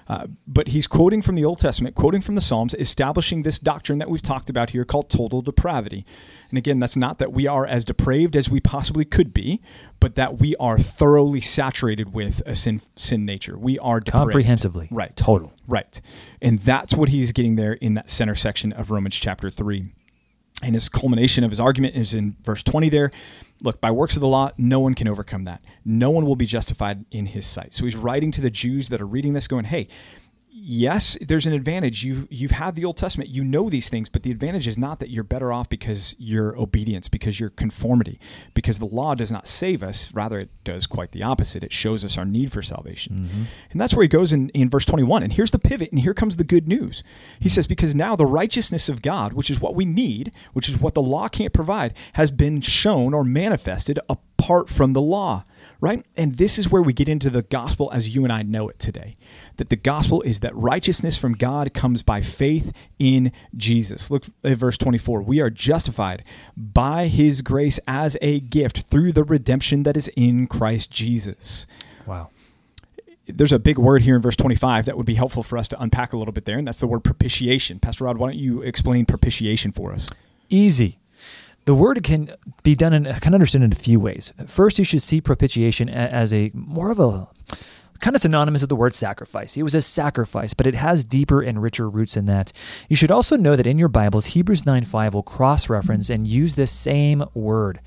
Uh, 0.07 0.27
but 0.47 0.69
he's 0.69 0.87
quoting 0.87 1.23
from 1.23 1.35
the 1.35 1.45
Old 1.45 1.59
Testament, 1.59 1.95
quoting 1.95 2.21
from 2.21 2.35
the 2.35 2.41
Psalms, 2.41 2.75
establishing 2.75 3.43
this 3.43 3.59
doctrine 3.59 3.99
that 3.99 4.11
we've 4.11 4.23
talked 4.23 4.51
about 4.51 4.71
here 4.71 4.85
called 4.85 5.09
total 5.09 5.41
depravity. 5.41 6.05
And 6.51 6.59
again, 6.59 6.79
that's 6.79 6.97
not 6.97 7.19
that 7.19 7.33
we 7.33 7.47
are 7.47 7.67
as 7.67 7.85
depraved 7.85 8.37
as 8.37 8.51
we 8.51 8.61
possibly 8.61 9.05
could 9.05 9.33
be, 9.33 9.61
but 10.01 10.15
that 10.15 10.39
we 10.39 10.55
are 10.57 10.79
thoroughly 10.79 11.41
saturated 11.41 12.13
with 12.13 12.43
a 12.47 12.55
sin 12.55 12.81
sin 12.97 13.25
nature. 13.25 13.59
We 13.59 13.79
are 13.79 13.99
depraved. 14.01 14.25
comprehensively 14.25 14.89
right, 14.91 15.17
total, 15.17 15.53
right, 15.67 16.01
and 16.43 16.59
that's 16.59 16.95
what 16.95 17.09
he's 17.09 17.33
getting 17.33 17.57
there 17.57 17.73
in 17.73 17.95
that 17.95 18.11
center 18.11 18.35
section 18.35 18.73
of 18.73 18.91
Romans 18.91 19.17
chapter 19.17 19.51
three. 19.51 19.95
And 20.63 20.75
his 20.75 20.89
culmination 20.89 21.45
of 21.45 21.51
his 21.51 21.61
argument 21.61 21.97
is 21.97 22.15
in 22.15 22.37
verse 22.43 22.63
20 22.63 22.89
there. 22.89 23.11
Look, 23.63 23.81
by 23.81 23.91
works 23.91 24.15
of 24.15 24.21
the 24.21 24.29
law, 24.29 24.51
no 24.57 24.81
one 24.81 24.95
can 24.95 25.09
overcome 25.09 25.45
that. 25.45 25.63
No 25.85 26.11
one 26.11 26.27
will 26.27 26.37
be 26.37 26.47
justified 26.47 27.05
in 27.11 27.27
his 27.27 27.45
sight. 27.45 27.75
So 27.75 27.85
he's 27.85 27.97
writing 27.97 28.31
to 28.33 28.41
the 28.41 28.51
Jews 28.51 28.89
that 28.89 29.01
are 29.01 29.07
reading 29.07 29.33
this, 29.33 29.49
going, 29.49 29.65
hey, 29.65 29.89
yes, 30.55 31.19
there's 31.21 31.47
an 31.47 31.53
advantage. 31.53 32.05
You've 32.05 32.27
you've 32.31 32.53
had 32.53 32.77
the 32.77 32.85
Old 32.85 32.97
Testament, 32.97 33.29
you 33.29 33.45
know 33.45 33.69
these 33.69 33.89
things, 33.89 34.09
but 34.09 34.23
the 34.23 34.31
advantage 34.31 34.69
is 34.69 34.79
not 34.79 35.01
that 35.01 35.11
you're 35.11 35.25
better 35.25 35.53
off 35.53 35.69
because 35.69 36.15
your 36.19 36.57
obedience, 36.57 37.09
because 37.09 37.41
your 37.41 37.51
conformity, 37.51 38.21
because 38.55 38.79
the 38.79 38.87
law 38.87 39.15
does 39.15 39.33
not 39.33 39.47
save 39.47 39.83
us. 39.83 40.15
Rather, 40.15 40.39
it 40.39 40.51
does 40.63 40.87
quite 40.87 41.13
the 41.13 41.23
opposite. 41.23 41.65
It 41.65 41.73
shows 41.73 42.05
us 42.05 42.17
our 42.17 42.25
need 42.25 42.53
for 42.53 42.63
salvation, 42.63 43.29
mm-hmm. 43.29 43.43
and 43.73 43.81
that's 43.81 43.95
where 43.95 44.03
he 44.03 44.09
goes 44.09 44.33
in 44.33 44.49
in 44.51 44.71
verse 44.71 44.87
21. 44.87 45.23
And 45.25 45.33
here's 45.33 45.51
the 45.51 45.59
pivot, 45.59 45.91
and 45.91 46.01
here 46.01 46.15
comes 46.15 46.37
the 46.37 46.45
good 46.45 46.69
news. 46.69 47.03
He 47.41 47.49
says, 47.49 47.67
because 47.67 47.95
now 47.95 48.15
the 48.17 48.27
righteousness 48.27 48.89
of 48.89 49.03
God, 49.03 49.33
which 49.33 49.51
is 49.51 49.61
what 49.61 49.75
we 49.75 49.85
need, 49.85 50.33
which 50.53 50.69
is 50.69 50.79
what 50.79 50.95
the 50.95 51.03
law 51.03 51.29
can't 51.29 51.53
provide, 51.53 51.95
has 52.15 52.31
been 52.31 52.61
shown 52.61 53.13
or 53.13 53.25
manifested 53.25 53.99
apart 54.09 54.69
from 54.69 54.93
the 54.93 55.03
law 55.03 55.45
right? 55.81 56.05
And 56.17 56.37
this 56.37 56.59
is 56.59 56.71
where 56.71 56.83
we 56.83 56.93
get 56.93 57.09
into 57.09 57.31
the 57.31 57.43
gospel 57.43 57.91
as 57.93 58.15
you 58.15 58.25
and 58.25 58.33
I 58.33 58.43
know 58.43 58.69
it 58.69 58.79
today. 58.79 59.17
That 59.57 59.69
the 59.69 59.77
gospel 59.77 60.23
is 60.23 60.41
that 60.41 60.55
righteousness 60.57 61.17
from 61.17 61.35
God 61.35 61.75
comes 61.75 62.03
by 62.03 62.21
faith 62.21 62.73
in 62.99 63.33
Jesus. 63.57 64.11
Look 64.11 64.25
at 64.43 64.57
verse 64.57 64.79
24. 64.79 65.23
We 65.23 65.41
are 65.41 65.51
justified 65.51 66.25
by 66.57 67.09
his 67.09 67.43
grace 67.43 67.79
as 67.87 68.17
a 68.23 68.41
gift 68.41 68.83
through 68.83 69.13
the 69.13 69.25
redemption 69.25 69.83
that 69.85 69.97
is 69.97 70.09
in 70.17 70.47
Christ 70.47 70.91
Jesus. 70.91 71.67
Wow 72.07 72.31
there's 73.27 73.53
a 73.53 73.59
big 73.59 73.79
word 73.79 74.03
here 74.03 74.17
in 74.17 74.23
verse 74.23 74.37
25 74.37 74.87
that 74.87 74.97
would 74.97 75.07
be 75.07 75.15
helpful 75.15 75.43
for 75.43 75.57
us 75.57 75.69
to 75.69 75.83
unpack 75.83 76.13
a 76.13 76.17
little 76.17 76.33
bit 76.33 76.45
there, 76.45 76.59
and 76.59 76.67
that's 76.67 76.81
the 76.81 76.87
word 76.87 77.05
propitiation. 77.05 77.79
Pastor 77.79 78.05
Rod, 78.05 78.19
why 78.19 78.29
don't 78.29 78.39
you 78.39 78.63
explain 78.63 79.07
propitiation 79.07 79.73
for 79.73 79.93
us? 79.93 80.11
Easy. 80.51 80.99
The 81.65 81.75
word 81.75 82.03
can 82.03 82.31
be 82.63 82.75
done 82.75 82.93
and 82.93 83.21
can 83.21 83.35
understood 83.35 83.63
in 83.63 83.73
a 83.73 83.77
few 83.77 83.99
ways. 83.99 84.33
First, 84.47 84.79
you 84.79 84.85
should 84.85 85.03
see 85.03 85.21
propitiation 85.21 85.89
as 85.89 86.33
a 86.33 86.51
more 86.53 86.91
of 86.91 87.01
a 87.01 87.29
kind 88.01 88.15
of 88.15 88.21
synonymous 88.21 88.61
with 88.61 88.69
the 88.69 88.77
word 88.77 88.95
sacrifice. 88.95 89.57
It 89.57 89.63
was 89.63 89.75
a 89.75 89.81
sacrifice, 89.81 90.53
but 90.53 90.67
it 90.67 90.75
has 90.75 91.05
deeper 91.05 91.41
and 91.41 91.63
richer 91.63 91.89
roots 91.89 92.17
in 92.19 92.27
that. 92.27 92.53
You 92.89 92.97
should 92.97 93.11
also 93.11 93.37
know 93.37 93.57
that 93.57 93.67
in 93.67 93.79
your 93.79 93.89
Bibles, 93.89 94.27
Hebrews 94.27 94.67
9 94.67 94.85
5 94.85 95.15
will 95.15 95.23
cross 95.23 95.71
reference 95.71 96.11
and 96.11 96.27
use 96.27 96.55
the 96.55 96.67
same 96.67 97.25
word. 97.33 97.81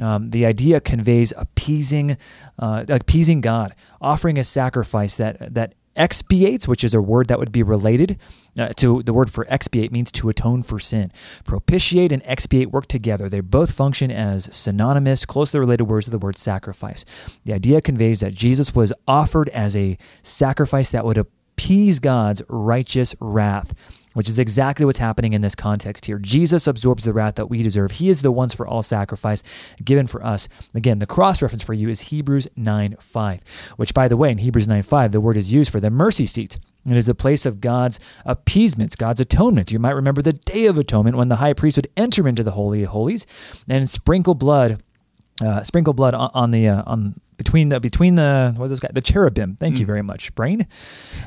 Um, 0.00 0.30
the 0.30 0.46
idea 0.46 0.80
conveys 0.80 1.32
appeasing, 1.36 2.16
uh, 2.58 2.84
appeasing 2.88 3.40
God, 3.40 3.74
offering 4.00 4.38
a 4.38 4.44
sacrifice 4.44 5.16
that 5.16 5.54
that 5.54 5.74
expiates, 5.98 6.68
which 6.68 6.84
is 6.84 6.94
a 6.94 7.02
word 7.02 7.28
that 7.28 7.38
would 7.38 7.52
be 7.52 7.62
related 7.62 8.18
uh, 8.58 8.68
to 8.76 9.02
the 9.02 9.12
word 9.12 9.30
for 9.30 9.46
expiate 9.48 9.92
means 9.92 10.10
to 10.12 10.28
atone 10.28 10.62
for 10.62 10.78
sin. 10.78 11.12
Propitiate 11.44 12.12
and 12.12 12.22
expiate 12.24 12.70
work 12.70 12.86
together. 12.86 13.28
They 13.28 13.40
both 13.40 13.72
function 13.72 14.10
as 14.10 14.54
synonymous, 14.54 15.26
closely 15.26 15.60
related 15.60 15.84
words 15.84 16.06
to 16.06 16.10
the 16.10 16.18
word 16.18 16.38
sacrifice. 16.38 17.04
The 17.44 17.52
idea 17.52 17.80
conveys 17.80 18.20
that 18.20 18.34
Jesus 18.34 18.74
was 18.74 18.92
offered 19.06 19.48
as 19.50 19.76
a 19.76 19.98
sacrifice 20.22 20.90
that 20.90 21.04
would 21.04 21.18
appease 21.18 22.00
God's 22.00 22.42
righteous 22.48 23.14
wrath 23.20 23.74
which 24.18 24.28
is 24.28 24.40
exactly 24.40 24.84
what's 24.84 24.98
happening 24.98 25.32
in 25.32 25.42
this 25.42 25.54
context 25.54 26.06
here. 26.06 26.18
Jesus 26.18 26.66
absorbs 26.66 27.04
the 27.04 27.12
wrath 27.12 27.36
that 27.36 27.46
we 27.46 27.62
deserve. 27.62 27.92
He 27.92 28.08
is 28.08 28.20
the 28.20 28.32
once 28.32 28.52
for 28.52 28.66
all 28.66 28.82
sacrifice 28.82 29.44
given 29.84 30.08
for 30.08 30.26
us. 30.26 30.48
Again, 30.74 30.98
the 30.98 31.06
cross 31.06 31.40
reference 31.40 31.62
for 31.62 31.72
you 31.72 31.88
is 31.88 32.00
Hebrews 32.00 32.48
9 32.56 32.96
5, 32.98 33.40
which, 33.76 33.94
by 33.94 34.08
the 34.08 34.16
way, 34.16 34.32
in 34.32 34.38
Hebrews 34.38 34.66
9 34.66 34.82
5, 34.82 35.12
the 35.12 35.20
word 35.20 35.36
is 35.36 35.52
used 35.52 35.70
for 35.70 35.78
the 35.78 35.88
mercy 35.88 36.26
seat. 36.26 36.58
It 36.84 36.96
is 36.96 37.06
the 37.06 37.14
place 37.14 37.46
of 37.46 37.60
God's 37.60 38.00
appeasements, 38.24 38.96
God's 38.96 39.20
atonement. 39.20 39.70
You 39.70 39.78
might 39.78 39.94
remember 39.94 40.20
the 40.20 40.32
Day 40.32 40.66
of 40.66 40.76
Atonement 40.76 41.16
when 41.16 41.28
the 41.28 41.36
high 41.36 41.52
priest 41.52 41.78
would 41.78 41.88
enter 41.96 42.26
into 42.26 42.42
the 42.42 42.50
Holy 42.50 42.82
of 42.82 42.88
Holies 42.88 43.24
and 43.68 43.88
sprinkle 43.88 44.34
blood, 44.34 44.82
uh, 45.40 45.62
sprinkle 45.62 45.94
blood 45.94 46.14
on, 46.14 46.50
the 46.50 46.66
uh, 46.66 46.82
on 46.88 47.20
between 47.38 47.70
the 47.70 47.80
between 47.80 48.16
the 48.16 48.52
what 48.58 48.68
those 48.68 48.80
guys 48.80 48.90
the 48.92 49.00
cherubim. 49.00 49.56
Thank 49.56 49.76
mm. 49.76 49.80
you 49.80 49.86
very 49.86 50.02
much, 50.02 50.34
brain. 50.34 50.66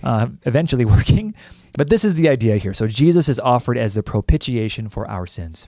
Uh, 0.04 0.28
eventually 0.44 0.86
working, 0.98 1.34
but 1.74 1.90
this 1.90 2.06
is 2.06 2.14
the 2.14 2.30
idea 2.30 2.58
here. 2.58 2.76
So 2.76 2.86
Jesus 2.86 3.28
is 3.28 3.40
offered 3.40 3.78
as 3.78 3.96
the 3.96 4.04
propitiation 4.04 4.90
for 4.90 5.10
our 5.10 5.26
sins. 5.26 5.68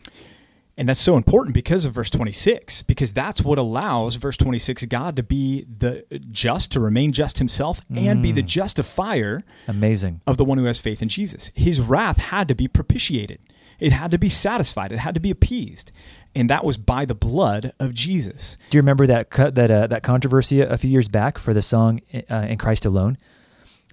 And 0.75 0.89
that's 0.89 0.99
so 0.99 1.17
important 1.17 1.53
because 1.53 1.85
of 1.85 1.93
verse 1.93 2.09
26, 2.09 2.81
because 2.83 3.13
that's 3.13 3.41
what 3.41 3.59
allows 3.59 4.15
verse 4.15 4.37
26 4.37 4.85
God 4.85 5.15
to 5.15 5.23
be 5.23 5.65
the 5.65 6.03
just, 6.31 6.71
to 6.71 6.79
remain 6.79 7.11
just 7.11 7.37
himself, 7.37 7.81
and 7.89 8.19
mm. 8.19 8.23
be 8.23 8.31
the 8.31 8.41
mm. 8.41 8.47
justifier 8.47 9.43
Amazing. 9.67 10.21
of 10.25 10.37
the 10.37 10.45
one 10.45 10.57
who 10.57 10.65
has 10.65 10.79
faith 10.79 11.03
in 11.03 11.09
Jesus. 11.09 11.51
His 11.53 11.79
wrath 11.79 12.17
had 12.17 12.47
to 12.47 12.55
be 12.55 12.67
propitiated, 12.67 13.39
it 13.83 13.91
had 13.91 14.11
to 14.11 14.17
be 14.17 14.29
satisfied, 14.29 14.91
it 14.91 14.99
had 14.99 15.13
to 15.15 15.21
be 15.21 15.31
appeased. 15.31 15.91
And 16.35 16.49
that 16.49 16.63
was 16.65 16.77
by 16.77 17.05
the 17.05 17.13
blood 17.15 17.71
of 17.79 17.93
Jesus. 17.93 18.57
Do 18.71 18.77
you 18.77 18.81
remember 18.81 19.05
that 19.07 19.29
that 19.31 19.69
uh, 19.69 19.87
that 19.87 20.01
controversy 20.03 20.61
a 20.61 20.77
few 20.77 20.89
years 20.89 21.07
back 21.07 21.37
for 21.37 21.53
the 21.53 21.61
song 21.61 22.01
uh, 22.31 22.45
"In 22.49 22.57
Christ 22.57 22.85
Alone"? 22.85 23.17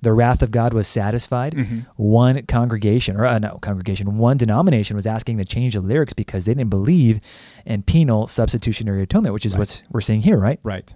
the 0.02 0.14
wrath 0.14 0.40
of 0.40 0.50
God 0.50 0.72
was 0.72 0.88
satisfied. 0.88 1.52
Mhm. 1.54 1.84
One 1.96 2.46
congregation, 2.46 3.18
or 3.18 3.26
uh, 3.26 3.38
no 3.38 3.58
congregation, 3.60 4.16
one 4.16 4.38
denomination 4.38 4.96
was 4.96 5.04
asking 5.06 5.36
to 5.36 5.44
change 5.44 5.74
the 5.74 5.82
lyrics 5.82 6.14
because 6.14 6.46
they 6.46 6.54
didn't 6.54 6.70
believe 6.70 7.20
in 7.66 7.82
penal 7.82 8.26
substitutionary 8.26 9.02
atonement, 9.02 9.34
which 9.34 9.44
is 9.44 9.52
Right. 9.52 9.58
what 9.58 9.82
we're 9.90 10.00
seeing 10.00 10.22
here, 10.22 10.38
right? 10.38 10.58
Right. 10.62 10.94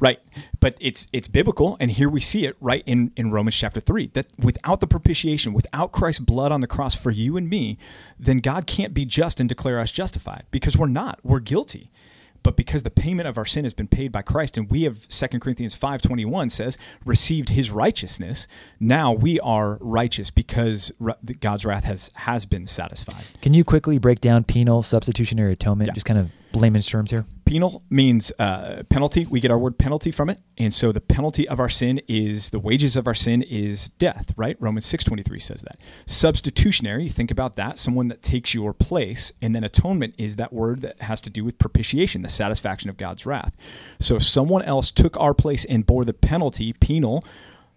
Right. 0.00 0.20
But 0.60 0.76
it's 0.80 1.08
it's 1.12 1.28
biblical 1.28 1.76
and 1.80 1.90
here 1.90 2.08
we 2.08 2.20
see 2.20 2.44
it 2.46 2.56
right 2.60 2.82
in 2.86 3.12
in 3.16 3.30
Romans 3.30 3.56
chapter 3.56 3.80
3 3.80 4.08
that 4.14 4.26
without 4.38 4.80
the 4.80 4.86
propitiation, 4.86 5.52
without 5.52 5.92
Christ's 5.92 6.20
blood 6.20 6.52
on 6.52 6.60
the 6.60 6.66
cross 6.66 6.94
for 6.94 7.10
you 7.10 7.36
and 7.36 7.48
me, 7.48 7.78
then 8.18 8.38
God 8.38 8.66
can't 8.66 8.94
be 8.94 9.04
just 9.04 9.40
and 9.40 9.48
declare 9.48 9.78
us 9.80 9.90
justified 9.90 10.44
because 10.50 10.76
we're 10.76 10.86
not. 10.86 11.18
We're 11.22 11.40
guilty. 11.40 11.90
But 12.44 12.56
because 12.56 12.84
the 12.84 12.90
payment 12.90 13.26
of 13.28 13.36
our 13.36 13.44
sin 13.44 13.64
has 13.64 13.74
been 13.74 13.88
paid 13.88 14.12
by 14.12 14.22
Christ 14.22 14.56
and 14.56 14.70
we 14.70 14.84
have 14.84 15.08
2 15.08 15.40
Corinthians 15.40 15.74
5:21 15.74 16.50
says 16.50 16.78
received 17.04 17.48
his 17.50 17.70
righteousness, 17.72 18.46
now 18.78 19.12
we 19.12 19.40
are 19.40 19.76
righteous 19.80 20.30
because 20.30 20.92
God's 21.40 21.64
wrath 21.66 21.84
has 21.84 22.10
has 22.14 22.46
been 22.46 22.66
satisfied. 22.66 23.24
Can 23.42 23.54
you 23.54 23.64
quickly 23.64 23.98
break 23.98 24.20
down 24.20 24.44
penal 24.44 24.82
substitutionary 24.82 25.52
atonement, 25.54 25.88
Yeah. 25.88 25.94
just 25.94 26.06
kind 26.06 26.18
of 26.20 26.30
layman's 26.58 26.86
terms 26.86 27.10
here? 27.10 27.24
penal 27.48 27.82
means 27.88 28.30
uh, 28.38 28.82
penalty. 28.90 29.24
We 29.24 29.40
get 29.40 29.50
our 29.50 29.58
word 29.58 29.78
penalty 29.78 30.12
from 30.12 30.28
it, 30.28 30.38
and 30.58 30.72
so 30.72 30.92
the 30.92 31.00
penalty 31.00 31.48
of 31.48 31.58
our 31.58 31.70
sin 31.70 31.98
is 32.06 32.50
the 32.50 32.58
wages 32.58 32.94
of 32.94 33.06
our 33.06 33.14
sin 33.14 33.42
is 33.42 33.88
death. 33.90 34.34
Right? 34.36 34.56
Romans 34.60 34.84
six 34.84 35.02
twenty 35.02 35.22
three 35.22 35.38
says 35.38 35.62
that. 35.62 35.80
Substitutionary. 36.06 37.08
Think 37.08 37.30
about 37.30 37.56
that. 37.56 37.78
Someone 37.78 38.08
that 38.08 38.22
takes 38.22 38.52
your 38.52 38.74
place, 38.74 39.32
and 39.40 39.54
then 39.54 39.64
atonement 39.64 40.14
is 40.18 40.36
that 40.36 40.52
word 40.52 40.82
that 40.82 41.00
has 41.00 41.22
to 41.22 41.30
do 41.30 41.42
with 41.42 41.58
propitiation, 41.58 42.20
the 42.20 42.28
satisfaction 42.28 42.90
of 42.90 42.98
God's 42.98 43.24
wrath. 43.24 43.56
So 43.98 44.18
someone 44.18 44.62
else 44.62 44.90
took 44.90 45.18
our 45.18 45.32
place 45.32 45.64
and 45.64 45.86
bore 45.86 46.04
the 46.04 46.12
penalty. 46.12 46.74
Penal. 46.74 47.24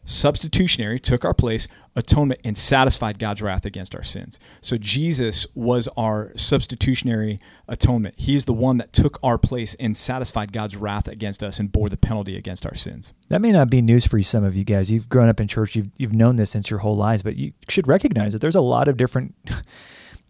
Substitutionary 0.04 1.00
took 1.00 1.24
our 1.24 1.34
place, 1.34 1.68
atonement, 1.96 2.42
and 2.44 2.58
satisfied 2.58 3.20
God's 3.20 3.42
wrath 3.42 3.66
against 3.66 3.96
our 3.96 4.04
sins. 4.04 4.40
So 4.62 4.78
Jesus 4.78 5.46
was 5.54 5.88
our 5.96 6.32
substitutionary 6.36 7.40
atonement. 7.68 8.16
He 8.18 8.36
is 8.36 8.46
the 8.46 8.54
one 8.54 8.78
that 8.78 8.94
took 8.94 9.20
our 9.22 9.38
place 9.38 9.76
and 9.80 9.96
satisfied 9.96 10.52
God's 10.52 10.76
wrath 10.76 11.08
against 11.08 11.44
us 11.44 11.60
and 11.60 11.72
bore 11.72 11.90
the 11.90 11.98
penalty 11.98 12.36
against 12.36 12.66
our 12.66 12.76
sins. 12.76 13.14
That 13.28 13.42
may 13.42 13.52
not 13.52 13.70
be 13.70 13.82
news 13.82 14.06
for 14.06 14.22
some 14.24 14.44
of 14.44 14.56
you 14.56 14.64
guys. 14.64 14.92
You've 14.92 15.10
grown 15.10 15.30
up 15.30 15.40
in 15.40 15.48
church, 15.48 15.76
you've, 15.76 15.92
you've 15.98 16.16
known 16.16 16.36
this 16.36 16.50
since 16.50 16.70
your 16.70 16.80
whole 16.80 16.98
lives, 16.98 17.24
but 17.24 17.36
you 17.36 17.54
should 17.70 17.88
recognize 17.88 18.34
that 18.34 18.40
there's 18.40 18.56
a 18.56 18.62
lot 18.62 18.88
of 18.88 18.98
different. 18.98 19.36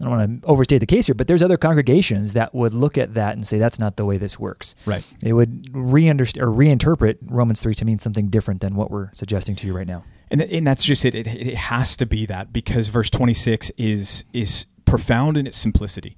I 0.01 0.05
don't 0.05 0.17
want 0.17 0.41
to 0.41 0.47
overstate 0.47 0.79
the 0.79 0.87
case 0.87 1.05
here, 1.05 1.13
but 1.13 1.27
there's 1.27 1.43
other 1.43 1.57
congregations 1.57 2.33
that 2.33 2.55
would 2.55 2.73
look 2.73 2.97
at 2.97 3.13
that 3.13 3.35
and 3.35 3.45
say 3.45 3.59
that's 3.59 3.79
not 3.79 3.97
the 3.97 4.05
way 4.05 4.17
this 4.17 4.39
works. 4.39 4.73
Right. 4.85 5.03
They 5.21 5.31
would 5.31 5.69
re 5.73 6.09
or 6.09 6.15
reinterpret 6.15 7.17
Romans 7.21 7.61
3 7.61 7.75
to 7.75 7.85
mean 7.85 7.99
something 7.99 8.29
different 8.29 8.61
than 8.61 8.75
what 8.75 8.89
we're 8.89 9.11
suggesting 9.13 9.55
to 9.57 9.67
you 9.67 9.73
right 9.73 9.87
now. 9.87 10.03
And, 10.31 10.41
th- 10.41 10.51
and 10.51 10.65
that's 10.65 10.83
just 10.83 11.05
it. 11.05 11.13
it. 11.13 11.27
It 11.27 11.55
has 11.55 11.95
to 11.97 12.05
be 12.05 12.25
that 12.25 12.51
because 12.51 12.87
verse 12.87 13.09
26 13.09 13.71
is 13.77 14.23
is 14.33 14.65
profound 14.85 15.37
in 15.37 15.45
its 15.45 15.57
simplicity. 15.57 16.17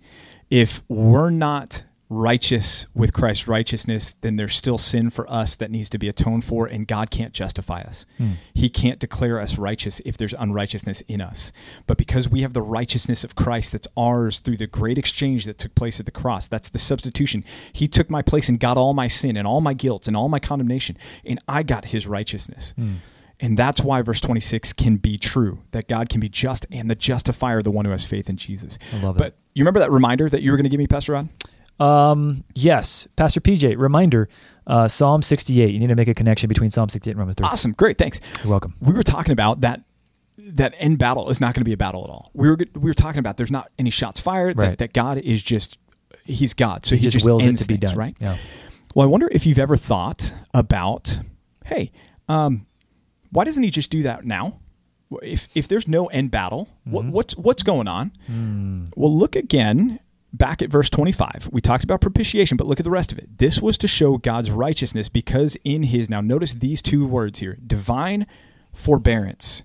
If 0.49 0.83
we're 0.87 1.29
not 1.29 1.83
righteous 2.13 2.85
with 2.93 3.13
Christ's 3.13 3.47
righteousness, 3.47 4.15
then 4.21 4.35
there's 4.35 4.55
still 4.55 4.77
sin 4.77 5.09
for 5.09 5.29
us 5.29 5.55
that 5.55 5.71
needs 5.71 5.89
to 5.89 5.97
be 5.97 6.07
atoned 6.07 6.45
for, 6.45 6.65
and 6.65 6.87
God 6.87 7.09
can't 7.09 7.33
justify 7.33 7.81
us. 7.81 8.05
Hmm. 8.17 8.33
He 8.53 8.69
can't 8.69 8.99
declare 8.99 9.39
us 9.39 9.57
righteous 9.57 10.01
if 10.05 10.17
there's 10.17 10.33
unrighteousness 10.33 11.01
in 11.01 11.21
us. 11.21 11.51
But 11.87 11.97
because 11.97 12.29
we 12.29 12.41
have 12.41 12.53
the 12.53 12.61
righteousness 12.61 13.23
of 13.23 13.35
Christ 13.35 13.71
that's 13.71 13.87
ours 13.97 14.39
through 14.39 14.57
the 14.57 14.67
great 14.67 14.97
exchange 14.97 15.45
that 15.45 15.57
took 15.57 15.75
place 15.75 15.99
at 15.99 16.05
the 16.05 16.11
cross, 16.11 16.47
that's 16.47 16.69
the 16.69 16.79
substitution. 16.79 17.43
He 17.73 17.87
took 17.87 18.09
my 18.09 18.21
place 18.21 18.49
and 18.49 18.59
got 18.59 18.77
all 18.77 18.93
my 18.93 19.07
sin 19.07 19.35
and 19.35 19.47
all 19.47 19.61
my 19.61 19.73
guilt 19.73 20.07
and 20.07 20.15
all 20.15 20.29
my 20.29 20.39
condemnation, 20.39 20.97
and 21.25 21.39
I 21.47 21.63
got 21.63 21.85
his 21.85 22.07
righteousness. 22.07 22.73
Hmm. 22.77 22.95
And 23.39 23.57
that's 23.57 23.81
why 23.81 24.01
verse 24.01 24.21
26 24.21 24.73
can 24.73 24.97
be 24.97 25.17
true 25.17 25.59
that 25.71 25.89
God 25.89 26.07
can 26.07 26.21
be 26.21 26.29
just 26.29 26.65
and 26.71 26.89
the 26.89 26.95
justifier, 26.95 27.61
the 27.61 27.71
one 27.71 27.83
who 27.83 27.91
has 27.91 28.05
faith 28.05 28.29
in 28.29 28.37
Jesus. 28.37 28.77
I 28.93 29.01
love 29.01 29.17
But 29.17 29.35
you 29.53 29.63
remember 29.63 29.81
that 29.81 29.91
reminder 29.91 30.29
that 30.29 30.41
you 30.41 30.51
were 30.51 30.57
going 30.57 30.63
to 30.63 30.69
give 30.69 30.77
me, 30.77 30.87
Pastor 30.87 31.11
Rod? 31.11 31.29
Um, 31.79 32.43
yes, 32.55 33.07
Pastor 33.15 33.41
PJ, 33.41 33.77
reminder 33.77 34.29
uh, 34.67 34.87
Psalm 34.87 35.21
68. 35.21 35.71
You 35.71 35.79
need 35.79 35.87
to 35.87 35.95
make 35.95 36.07
a 36.07 36.13
connection 36.13 36.47
between 36.47 36.71
Psalm 36.71 36.89
68 36.89 37.11
and 37.11 37.19
Romans 37.19 37.35
3. 37.37 37.47
Awesome. 37.47 37.71
Great. 37.73 37.97
Thanks. 37.97 38.19
You're 38.43 38.51
welcome. 38.51 38.75
We 38.79 38.93
were 38.93 39.03
talking 39.03 39.31
about 39.33 39.61
that 39.61 39.81
that 40.37 40.73
end 40.77 40.97
battle 40.97 41.29
is 41.29 41.39
not 41.39 41.53
going 41.53 41.61
to 41.61 41.65
be 41.65 41.73
a 41.73 41.77
battle 41.77 42.03
at 42.03 42.09
all. 42.09 42.31
We 42.33 42.49
were 42.49 42.57
we 42.73 42.89
were 42.89 42.93
talking 42.93 43.19
about 43.19 43.37
there's 43.37 43.51
not 43.51 43.71
any 43.77 43.89
shots 43.89 44.19
fired. 44.19 44.57
Right. 44.57 44.69
That, 44.71 44.77
that 44.79 44.93
God 44.93 45.17
is 45.19 45.43
just 45.43 45.77
he's 46.25 46.53
God, 46.53 46.85
so 46.85 46.95
He 46.95 47.01
he, 47.03 47.09
just 47.09 47.25
wills 47.25 47.45
it 47.45 47.55
to 47.57 47.67
be 47.67 47.77
things, 47.77 47.91
done. 47.91 47.97
right? 47.97 48.15
Yeah. 48.19 48.37
Well, 48.95 49.07
I 49.07 49.09
wonder 49.09 49.27
if 49.31 49.45
you've 49.45 49.59
ever 49.59 49.75
thought 49.75 50.33
about, 50.53 51.19
hey, 51.65 51.91
um, 52.29 52.67
why 53.31 53.43
doesn't 53.43 53.63
he 53.63 53.71
just 53.71 53.89
do 53.89 54.03
that 54.03 54.25
now? 54.25 54.59
If 55.21 55.47
if 55.53 55.67
there's 55.67 55.87
no 55.87 56.07
end 56.07 56.31
battle, 56.31 56.69
what, 56.85 57.05
what's 57.05 57.37
what's 57.37 57.63
going 57.63 57.87
on? 57.87 58.11
Well, 58.95 59.15
look 59.15 59.35
again 59.35 59.99
back 60.33 60.61
at 60.61 60.69
verse 60.69 60.89
25. 60.89 61.49
We 61.51 61.61
talked 61.61 61.83
about 61.83 62.01
propitiation, 62.01 62.57
but 62.57 62.67
look 62.67 62.79
at 62.79 62.83
the 62.83 62.89
rest 62.89 63.11
of 63.11 63.19
it. 63.19 63.37
This 63.37 63.61
was 63.61 63.77
to 63.79 63.87
show 63.87 64.17
God's 64.17 64.51
righteousness 64.51 65.07
because 65.07 65.55
in 65.63 65.83
his 65.83 66.09
now 66.09 66.21
notice 66.21 66.55
these 66.55 66.81
two 66.81 67.05
words 67.05 67.39
here, 67.39 67.57
divine 67.65 68.25
forbearance. 68.73 69.63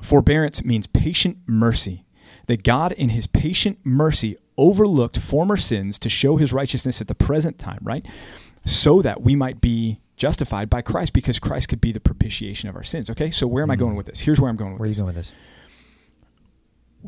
Forbearance 0.00 0.62
means 0.62 0.86
patient 0.86 1.38
mercy. 1.46 2.04
That 2.46 2.62
God, 2.62 2.92
in 2.92 3.08
his 3.08 3.26
patient 3.26 3.78
mercy, 3.84 4.36
overlooked 4.58 5.16
former 5.18 5.56
sins 5.56 5.98
to 6.00 6.10
show 6.10 6.36
his 6.36 6.52
righteousness 6.52 7.00
at 7.00 7.08
the 7.08 7.14
present 7.14 7.58
time, 7.58 7.78
right? 7.82 8.04
So 8.66 9.00
that 9.00 9.22
we 9.22 9.34
might 9.34 9.62
be 9.62 10.00
justified 10.16 10.68
by 10.68 10.82
Christ 10.82 11.14
because 11.14 11.38
Christ 11.38 11.68
could 11.68 11.80
be 11.80 11.90
the 11.90 12.00
propitiation 12.00 12.68
of 12.68 12.76
our 12.76 12.84
sins. 12.84 13.08
Okay, 13.08 13.30
so 13.30 13.46
where 13.46 13.62
am 13.62 13.70
I 13.70 13.76
hmm. 13.76 13.80
going 13.80 13.96
with 13.96 14.06
this? 14.06 14.20
Here's 14.20 14.38
where 14.40 14.50
I'm 14.50 14.56
going 14.56 14.72
with 14.72 14.80
Where 14.80 14.84
are 14.84 14.88
you 14.88 14.92
this. 14.92 15.00
going 15.00 15.14
with 15.14 15.16
this? 15.16 15.32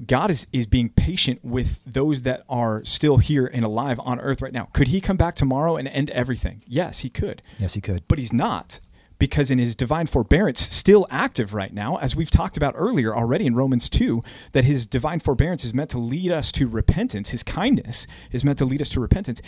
God 0.04 0.30
is, 0.30 0.46
is 0.52 0.66
being 0.66 0.90
patient 0.90 1.44
with 1.44 1.80
those 1.86 2.22
that 2.22 2.44
are 2.48 2.84
still 2.84 3.16
here 3.16 3.46
and 3.46 3.64
alive 3.64 3.98
on 4.02 4.20
earth 4.20 4.42
right 4.42 4.52
now. 4.52 4.68
Could 4.72 4.88
he 4.88 5.00
come 5.00 5.16
back 5.16 5.34
tomorrow 5.34 5.76
and 5.76 5.88
end 5.88 6.10
everything? 6.10 6.62
Yes, 6.66 7.00
he 7.00 7.08
could. 7.08 7.40
Yes, 7.58 7.74
he 7.74 7.80
could. 7.80 8.06
But 8.08 8.18
he's 8.18 8.32
not 8.32 8.80
because 9.18 9.50
in 9.50 9.58
his 9.58 9.74
divine 9.74 10.06
forbearance, 10.06 10.60
still 10.60 11.06
active 11.10 11.54
right 11.54 11.72
now, 11.72 11.96
as 11.96 12.14
we've 12.14 12.30
talked 12.30 12.56
about 12.56 12.74
earlier 12.76 13.16
already 13.16 13.46
in 13.46 13.54
Romans 13.54 13.88
2, 13.88 14.22
that 14.52 14.64
his 14.64 14.86
divine 14.86 15.20
forbearance 15.20 15.64
is 15.64 15.72
meant 15.72 15.90
to 15.90 15.98
lead 15.98 16.30
us 16.30 16.52
to 16.52 16.68
repentance. 16.68 17.30
His 17.30 17.42
kindness 17.42 18.06
is 18.30 18.44
meant 18.44 18.58
to 18.58 18.64
lead 18.64 18.82
us 18.82 18.90
to 18.90 19.00
repentance. 19.00 19.40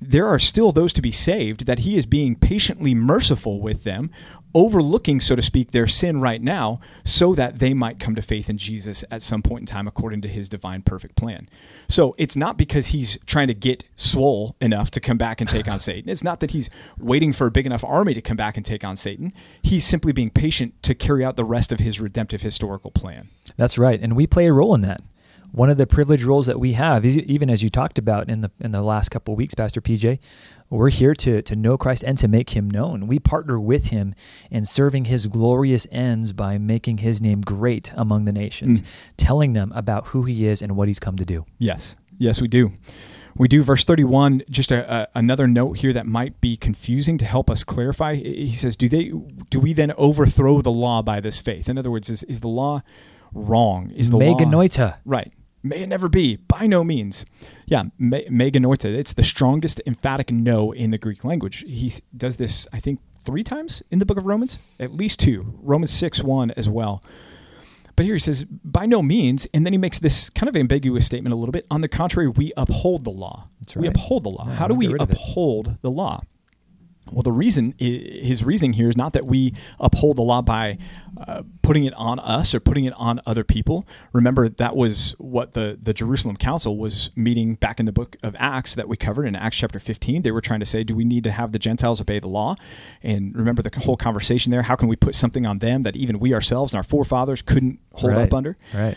There 0.00 0.26
are 0.26 0.40
still 0.40 0.72
those 0.72 0.92
to 0.94 1.02
be 1.02 1.12
saved 1.12 1.66
that 1.66 1.80
he 1.80 1.96
is 1.96 2.06
being 2.06 2.34
patiently 2.34 2.94
merciful 2.94 3.60
with 3.60 3.84
them, 3.84 4.10
overlooking, 4.54 5.20
so 5.20 5.34
to 5.34 5.42
speak, 5.42 5.72
their 5.72 5.86
sin 5.86 6.20
right 6.20 6.40
now, 6.40 6.80
so 7.04 7.34
that 7.34 7.58
they 7.58 7.74
might 7.74 7.98
come 7.98 8.14
to 8.14 8.22
faith 8.22 8.48
in 8.48 8.58
Jesus 8.58 9.04
at 9.10 9.22
some 9.22 9.42
point 9.42 9.62
in 9.62 9.66
time 9.66 9.88
according 9.88 10.20
to 10.22 10.28
his 10.28 10.48
divine 10.48 10.82
perfect 10.82 11.16
plan. 11.16 11.48
So 11.88 12.14
it's 12.18 12.36
not 12.36 12.56
because 12.56 12.88
he's 12.88 13.18
trying 13.26 13.48
to 13.48 13.54
get 13.54 13.84
swole 13.96 14.56
enough 14.60 14.90
to 14.92 15.00
come 15.00 15.18
back 15.18 15.40
and 15.40 15.50
take 15.50 15.68
on 15.68 15.78
Satan. 15.80 16.08
It's 16.08 16.24
not 16.24 16.40
that 16.40 16.52
he's 16.52 16.70
waiting 16.98 17.32
for 17.32 17.46
a 17.46 17.50
big 17.50 17.66
enough 17.66 17.84
army 17.84 18.14
to 18.14 18.22
come 18.22 18.36
back 18.36 18.56
and 18.56 18.64
take 18.64 18.84
on 18.84 18.96
Satan. 18.96 19.32
He's 19.62 19.84
simply 19.84 20.12
being 20.12 20.30
patient 20.30 20.82
to 20.84 20.94
carry 20.94 21.24
out 21.24 21.36
the 21.36 21.44
rest 21.44 21.72
of 21.72 21.80
his 21.80 22.00
redemptive 22.00 22.42
historical 22.42 22.90
plan. 22.90 23.28
That's 23.56 23.78
right, 23.78 24.00
and 24.00 24.16
we 24.16 24.26
play 24.26 24.46
a 24.46 24.52
role 24.52 24.74
in 24.74 24.82
that. 24.82 25.00
One 25.54 25.70
of 25.70 25.76
the 25.76 25.86
privileged 25.86 26.24
roles 26.24 26.46
that 26.46 26.58
we 26.58 26.72
have 26.72 27.04
is 27.04 27.16
even 27.16 27.48
as 27.48 27.62
you 27.62 27.70
talked 27.70 27.96
about 27.96 28.28
in 28.28 28.40
the 28.40 28.50
in 28.58 28.72
the 28.72 28.82
last 28.82 29.10
couple 29.10 29.34
of 29.34 29.38
weeks, 29.38 29.54
Pastor 29.54 29.80
PJ, 29.80 30.18
we're 30.68 30.90
here 30.90 31.14
to 31.14 31.42
to 31.42 31.54
know 31.54 31.78
Christ 31.78 32.02
and 32.02 32.18
to 32.18 32.26
make 32.26 32.50
Him 32.50 32.68
known. 32.68 33.06
We 33.06 33.20
partner 33.20 33.60
with 33.60 33.90
Him 33.90 34.16
in 34.50 34.64
serving 34.64 35.04
His 35.04 35.28
glorious 35.28 35.86
ends 35.92 36.32
by 36.32 36.58
making 36.58 36.98
His 36.98 37.22
name 37.22 37.40
great 37.40 37.92
among 37.94 38.24
the 38.24 38.32
nations, 38.32 38.82
mm. 38.82 38.86
telling 39.16 39.52
them 39.52 39.70
about 39.76 40.08
who 40.08 40.24
He 40.24 40.44
is 40.48 40.60
and 40.60 40.74
what 40.76 40.88
He's 40.88 40.98
come 40.98 41.14
to 41.14 41.24
do. 41.24 41.46
Yes. 41.58 41.94
Yes, 42.18 42.40
we 42.40 42.48
do. 42.48 42.72
We 43.36 43.46
do. 43.46 43.62
Verse 43.62 43.84
31, 43.84 44.42
just 44.50 44.72
a, 44.72 44.92
a, 44.92 45.08
another 45.14 45.46
note 45.46 45.78
here 45.78 45.92
that 45.92 46.06
might 46.06 46.40
be 46.40 46.56
confusing 46.56 47.16
to 47.18 47.24
help 47.24 47.48
us 47.48 47.62
clarify. 47.62 48.16
He 48.16 48.54
says, 48.54 48.76
do 48.76 48.88
they 48.88 49.12
do 49.50 49.60
we 49.60 49.72
then 49.72 49.92
overthrow 49.92 50.62
the 50.62 50.72
law 50.72 51.00
by 51.00 51.20
this 51.20 51.38
faith? 51.38 51.68
In 51.68 51.78
other 51.78 51.92
words, 51.92 52.10
is, 52.10 52.24
is 52.24 52.40
the 52.40 52.48
law 52.48 52.82
wrong? 53.32 53.92
Is 53.92 54.10
the 54.10 54.16
law 54.16 54.36
Me 54.36 54.44
genoito. 54.44 54.96
Right. 55.04 55.32
May 55.66 55.82
it 55.82 55.88
never 55.88 56.10
be. 56.10 56.36
By 56.36 56.66
no 56.66 56.84
means. 56.84 57.24
Yeah, 57.66 57.84
me, 57.98 58.26
meganoita. 58.30 58.94
It's 58.94 59.14
the 59.14 59.24
strongest 59.24 59.80
emphatic 59.86 60.30
no 60.30 60.72
in 60.72 60.90
the 60.90 60.98
Greek 60.98 61.24
language. 61.24 61.64
He 61.66 61.90
does 62.14 62.36
this, 62.36 62.68
I 62.72 62.80
think, 62.80 63.00
three 63.24 63.42
times 63.42 63.82
in 63.90 63.98
the 63.98 64.04
book 64.04 64.18
of 64.18 64.26
Romans, 64.26 64.58
at 64.78 64.92
least 64.92 65.20
two. 65.20 65.58
Romans 65.62 65.90
6 65.90 66.22
1 66.22 66.50
as 66.52 66.68
well. 66.68 67.02
But 67.96 68.04
here 68.04 68.14
he 68.14 68.18
says, 68.18 68.44
by 68.44 68.84
no 68.84 69.00
means. 69.00 69.46
And 69.54 69.64
then 69.64 69.72
he 69.72 69.78
makes 69.78 69.98
this 69.98 70.28
kind 70.28 70.48
of 70.48 70.56
ambiguous 70.56 71.06
statement 71.06 71.32
a 71.32 71.36
little 71.36 71.52
bit. 71.52 71.64
On 71.70 71.80
the 71.80 71.88
contrary, 71.88 72.28
we 72.28 72.52
uphold 72.56 73.04
the 73.04 73.10
law. 73.10 73.48
That's 73.60 73.74
We 73.74 73.86
uphold 73.86 74.24
the 74.24 74.30
law. 74.30 74.44
Yeah, 74.46 74.54
How 74.56 74.68
do 74.68 74.74
we 74.74 74.94
uphold 74.98 75.78
the 75.80 75.90
law? 75.90 76.20
Well, 77.10 77.22
the 77.22 77.32
reason, 77.32 77.74
his 77.78 78.42
reasoning 78.42 78.72
here 78.72 78.88
is 78.88 78.96
not 78.96 79.12
that 79.12 79.26
we 79.26 79.54
uphold 79.78 80.16
the 80.16 80.22
law 80.22 80.40
by 80.40 80.78
uh, 81.28 81.42
putting 81.62 81.84
it 81.84 81.92
on 81.94 82.18
us 82.18 82.54
or 82.54 82.60
putting 82.60 82.84
it 82.84 82.94
on 82.96 83.20
other 83.26 83.44
people. 83.44 83.86
Remember, 84.12 84.48
that 84.48 84.74
was 84.74 85.14
what 85.18 85.52
the, 85.52 85.78
the 85.80 85.92
Jerusalem 85.92 86.36
Council 86.36 86.78
was 86.78 87.10
meeting 87.14 87.54
back 87.56 87.78
in 87.78 87.86
the 87.86 87.92
book 87.92 88.16
of 88.22 88.34
Acts 88.38 88.74
that 88.74 88.88
we 88.88 88.96
covered 88.96 89.26
in 89.26 89.36
Acts 89.36 89.58
chapter 89.58 89.78
15. 89.78 90.22
They 90.22 90.30
were 90.30 90.40
trying 90.40 90.60
to 90.60 90.66
say, 90.66 90.82
do 90.82 90.94
we 90.94 91.04
need 91.04 91.24
to 91.24 91.30
have 91.30 91.52
the 91.52 91.58
Gentiles 91.58 92.00
obey 92.00 92.18
the 92.18 92.28
law? 92.28 92.56
And 93.02 93.36
remember 93.36 93.62
the 93.62 93.70
whole 93.80 93.96
conversation 93.96 94.50
there. 94.50 94.62
How 94.62 94.74
can 94.74 94.88
we 94.88 94.96
put 94.96 95.14
something 95.14 95.46
on 95.46 95.58
them 95.58 95.82
that 95.82 95.96
even 95.96 96.18
we 96.18 96.32
ourselves 96.32 96.72
and 96.72 96.78
our 96.78 96.82
forefathers 96.82 97.42
couldn't 97.42 97.80
hold 97.92 98.14
right. 98.14 98.22
up 98.22 98.34
under? 98.34 98.56
Right. 98.72 98.96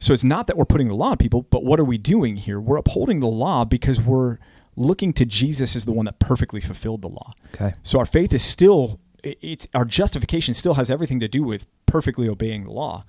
So 0.00 0.12
it's 0.12 0.24
not 0.24 0.48
that 0.48 0.56
we're 0.56 0.64
putting 0.64 0.88
the 0.88 0.94
law 0.94 1.10
on 1.10 1.16
people, 1.18 1.42
but 1.42 1.64
what 1.64 1.78
are 1.78 1.84
we 1.84 1.98
doing 1.98 2.36
here? 2.36 2.60
We're 2.60 2.76
upholding 2.76 3.20
the 3.20 3.26
law 3.26 3.64
because 3.64 4.00
we're 4.00 4.38
looking 4.76 5.12
to 5.14 5.24
Jesus 5.24 5.76
as 5.76 5.84
the 5.84 5.92
one 5.92 6.06
that 6.06 6.18
perfectly 6.18 6.60
fulfilled 6.60 7.02
the 7.02 7.08
law. 7.08 7.32
Okay. 7.54 7.74
So 7.82 7.98
our 7.98 8.06
faith 8.06 8.32
is 8.32 8.42
still 8.42 9.00
it's 9.22 9.66
our 9.74 9.84
justification 9.84 10.54
still 10.54 10.74
has 10.74 10.90
everything 10.90 11.20
to 11.20 11.28
do 11.28 11.42
with 11.42 11.66
perfectly 11.86 12.28
obeying 12.28 12.64
the 12.64 12.70
law 12.70 13.04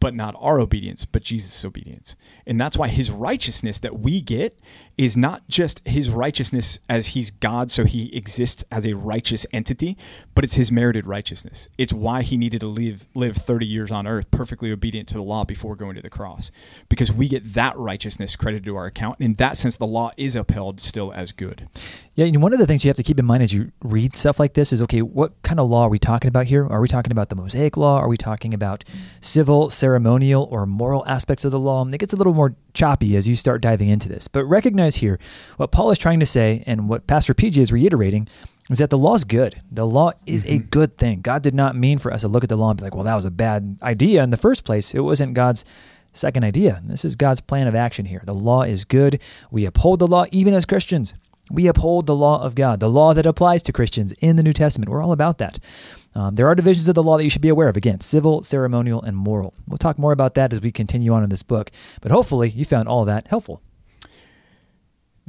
but 0.00 0.14
not 0.14 0.34
our 0.38 0.58
obedience, 0.58 1.04
but 1.04 1.22
Jesus' 1.22 1.64
obedience. 1.64 2.16
And 2.46 2.60
that's 2.60 2.76
why 2.76 2.88
his 2.88 3.10
righteousness 3.10 3.78
that 3.80 4.00
we 4.00 4.20
get 4.20 4.58
is 4.96 5.16
not 5.16 5.48
just 5.48 5.86
his 5.86 6.10
righteousness 6.10 6.80
as 6.88 7.08
he's 7.08 7.30
God, 7.30 7.70
so 7.70 7.84
he 7.84 8.14
exists 8.14 8.64
as 8.70 8.84
a 8.84 8.94
righteous 8.94 9.46
entity, 9.52 9.96
but 10.34 10.44
it's 10.44 10.54
his 10.54 10.72
merited 10.72 11.06
righteousness. 11.06 11.68
It's 11.78 11.92
why 11.92 12.22
he 12.22 12.36
needed 12.36 12.60
to 12.60 12.66
live 12.66 13.08
live 13.14 13.36
30 13.36 13.66
years 13.66 13.90
on 13.90 14.06
earth 14.06 14.30
perfectly 14.30 14.72
obedient 14.72 15.08
to 15.08 15.14
the 15.14 15.22
law 15.22 15.44
before 15.44 15.76
going 15.76 15.96
to 15.96 16.02
the 16.02 16.10
cross. 16.10 16.50
Because 16.88 17.12
we 17.12 17.28
get 17.28 17.54
that 17.54 17.76
righteousness 17.78 18.36
credited 18.36 18.64
to 18.64 18.76
our 18.76 18.86
account. 18.86 19.20
In 19.20 19.34
that 19.34 19.56
sense, 19.56 19.76
the 19.76 19.86
law 19.86 20.12
is 20.16 20.36
upheld 20.36 20.80
still 20.80 21.12
as 21.12 21.32
good. 21.32 21.68
Yeah, 22.14 22.26
and 22.26 22.42
one 22.42 22.52
of 22.52 22.58
the 22.58 22.66
things 22.66 22.84
you 22.84 22.88
have 22.88 22.96
to 22.98 23.02
keep 23.02 23.18
in 23.18 23.24
mind 23.24 23.42
as 23.42 23.52
you 23.52 23.72
read 23.82 24.14
stuff 24.14 24.38
like 24.38 24.52
this 24.52 24.72
is 24.72 24.82
okay, 24.82 25.00
what 25.00 25.40
kind 25.42 25.58
of 25.58 25.68
law 25.68 25.84
are 25.84 25.88
we 25.88 25.98
talking 25.98 26.28
about 26.28 26.46
here? 26.46 26.66
Are 26.66 26.80
we 26.80 26.88
talking 26.88 27.12
about 27.12 27.30
the 27.30 27.36
Mosaic 27.36 27.78
law? 27.78 27.98
Are 27.98 28.08
we 28.08 28.18
talking 28.18 28.52
about 28.52 28.84
civil, 29.22 29.70
ceremonial, 29.70 29.89
or 29.96 30.66
moral 30.66 31.06
aspects 31.06 31.44
of 31.44 31.50
the 31.50 31.58
law? 31.58 31.86
It 31.86 31.98
gets 31.98 32.12
a 32.12 32.16
little 32.16 32.34
more 32.34 32.54
choppy 32.74 33.16
as 33.16 33.26
you 33.26 33.36
start 33.36 33.62
diving 33.62 33.88
into 33.88 34.08
this. 34.08 34.28
But 34.28 34.44
recognize 34.44 34.96
here 34.96 35.18
what 35.56 35.70
Paul 35.70 35.90
is 35.90 35.98
trying 35.98 36.20
to 36.20 36.26
say 36.26 36.62
and 36.66 36.88
what 36.88 37.06
Pastor 37.06 37.34
PJ 37.34 37.58
is 37.58 37.72
reiterating 37.72 38.28
is 38.70 38.78
that 38.78 38.90
the 38.90 38.98
law 38.98 39.14
is 39.14 39.24
good. 39.24 39.60
The 39.70 39.86
law 39.86 40.12
is 40.26 40.44
mm-hmm. 40.44 40.54
a 40.54 40.58
good 40.58 40.96
thing. 40.96 41.20
God 41.20 41.42
did 41.42 41.54
not 41.54 41.76
mean 41.76 41.98
for 41.98 42.12
us 42.12 42.20
to 42.20 42.28
look 42.28 42.44
at 42.44 42.48
the 42.48 42.56
law 42.56 42.70
and 42.70 42.78
be 42.78 42.84
like, 42.84 42.94
well, 42.94 43.04
that 43.04 43.16
was 43.16 43.24
a 43.24 43.30
bad 43.30 43.78
idea 43.82 44.22
in 44.22 44.30
the 44.30 44.36
first 44.36 44.64
place. 44.64 44.94
It 44.94 45.00
wasn't 45.00 45.34
God's 45.34 45.64
second 46.12 46.44
idea. 46.44 46.82
This 46.84 47.04
is 47.04 47.16
God's 47.16 47.40
plan 47.40 47.66
of 47.66 47.74
action 47.74 48.06
here. 48.06 48.22
The 48.24 48.34
law 48.34 48.62
is 48.62 48.84
good. 48.84 49.20
We 49.50 49.64
uphold 49.64 49.98
the 49.98 50.06
law 50.06 50.24
even 50.30 50.54
as 50.54 50.64
Christians. 50.64 51.14
We 51.50 51.66
uphold 51.66 52.06
the 52.06 52.14
law 52.14 52.42
of 52.42 52.54
God, 52.54 52.78
the 52.78 52.90
law 52.90 53.12
that 53.12 53.26
applies 53.26 53.62
to 53.64 53.72
Christians 53.72 54.12
in 54.20 54.36
the 54.36 54.42
New 54.42 54.52
Testament. 54.52 54.88
We're 54.88 55.02
all 55.02 55.12
about 55.12 55.38
that. 55.38 55.58
Um, 56.14 56.34
there 56.34 56.46
are 56.48 56.54
divisions 56.54 56.88
of 56.88 56.94
the 56.94 57.02
law 57.02 57.16
that 57.16 57.24
you 57.24 57.30
should 57.30 57.42
be 57.42 57.48
aware 57.48 57.68
of. 57.68 57.76
Again, 57.76 58.00
civil, 58.00 58.42
ceremonial, 58.42 59.02
and 59.02 59.16
moral. 59.16 59.54
We'll 59.66 59.78
talk 59.78 59.98
more 59.98 60.12
about 60.12 60.34
that 60.34 60.52
as 60.52 60.60
we 60.60 60.72
continue 60.72 61.12
on 61.12 61.22
in 61.22 61.30
this 61.30 61.42
book. 61.42 61.70
But 62.00 62.10
hopefully, 62.10 62.50
you 62.50 62.64
found 62.64 62.88
all 62.88 63.04
that 63.04 63.28
helpful 63.28 63.62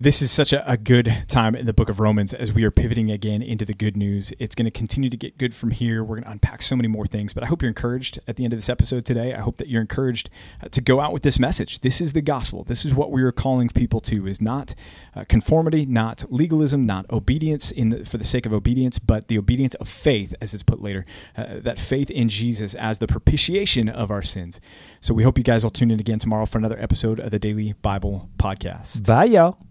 this 0.01 0.23
is 0.23 0.31
such 0.31 0.51
a, 0.51 0.67
a, 0.69 0.77
good 0.77 1.25
time 1.27 1.55
in 1.55 1.67
the 1.67 1.73
book 1.73 1.87
of 1.87 1.99
Romans 1.99 2.33
as 2.33 2.51
we 2.51 2.63
are 2.63 2.71
pivoting 2.71 3.11
again 3.11 3.43
into 3.43 3.65
the 3.65 3.73
good 3.75 3.95
news. 3.95 4.33
It's 4.39 4.55
going 4.55 4.65
to 4.65 4.71
continue 4.71 5.11
to 5.11 5.15
get 5.15 5.37
good 5.37 5.53
from 5.53 5.69
here. 5.69 6.03
We're 6.03 6.15
going 6.15 6.23
to 6.23 6.31
unpack 6.31 6.63
so 6.63 6.75
many 6.75 6.87
more 6.87 7.05
things, 7.05 7.35
but 7.35 7.43
I 7.43 7.45
hope 7.45 7.61
you're 7.61 7.69
encouraged 7.69 8.17
at 8.27 8.35
the 8.35 8.43
end 8.43 8.51
of 8.51 8.57
this 8.57 8.67
episode 8.67 9.05
today. 9.05 9.35
I 9.35 9.41
hope 9.41 9.57
that 9.57 9.67
you're 9.67 9.79
encouraged 9.79 10.31
uh, 10.63 10.69
to 10.69 10.81
go 10.81 10.99
out 11.01 11.13
with 11.13 11.21
this 11.21 11.37
message. 11.37 11.81
This 11.81 12.01
is 12.01 12.13
the 12.13 12.21
gospel. 12.23 12.63
This 12.63 12.83
is 12.83 12.95
what 12.95 13.11
we 13.11 13.21
are 13.21 13.31
calling 13.31 13.69
people 13.69 13.99
to 14.01 14.25
is 14.25 14.41
not 14.41 14.73
uh, 15.15 15.23
conformity, 15.29 15.85
not 15.85 16.25
legalism, 16.31 16.87
not 16.87 17.07
obedience 17.11 17.69
in 17.69 17.89
the, 17.89 18.03
for 18.03 18.17
the 18.17 18.23
sake 18.23 18.47
of 18.47 18.53
obedience, 18.53 18.97
but 18.97 19.27
the 19.27 19.37
obedience 19.37 19.75
of 19.75 19.87
faith 19.87 20.33
as 20.41 20.55
it's 20.55 20.63
put 20.63 20.81
later. 20.81 21.05
Uh, 21.37 21.59
that 21.59 21.77
faith 21.77 22.09
in 22.09 22.27
Jesus 22.27 22.73
as 22.73 22.97
the 22.97 23.07
propitiation 23.07 23.87
of 23.87 24.09
our 24.09 24.23
sins. 24.23 24.59
So 24.99 25.13
we 25.13 25.21
hope 25.21 25.37
you 25.37 25.43
guys 25.43 25.63
will 25.63 25.69
tune 25.69 25.91
in 25.91 25.99
again 25.99 26.17
tomorrow 26.17 26.47
for 26.47 26.57
another 26.57 26.79
episode 26.79 27.19
of 27.19 27.29
the 27.29 27.37
Daily 27.37 27.73
Bible 27.73 28.31
Podcast. 28.39 29.05
Bye 29.05 29.25
y'all. 29.25 29.70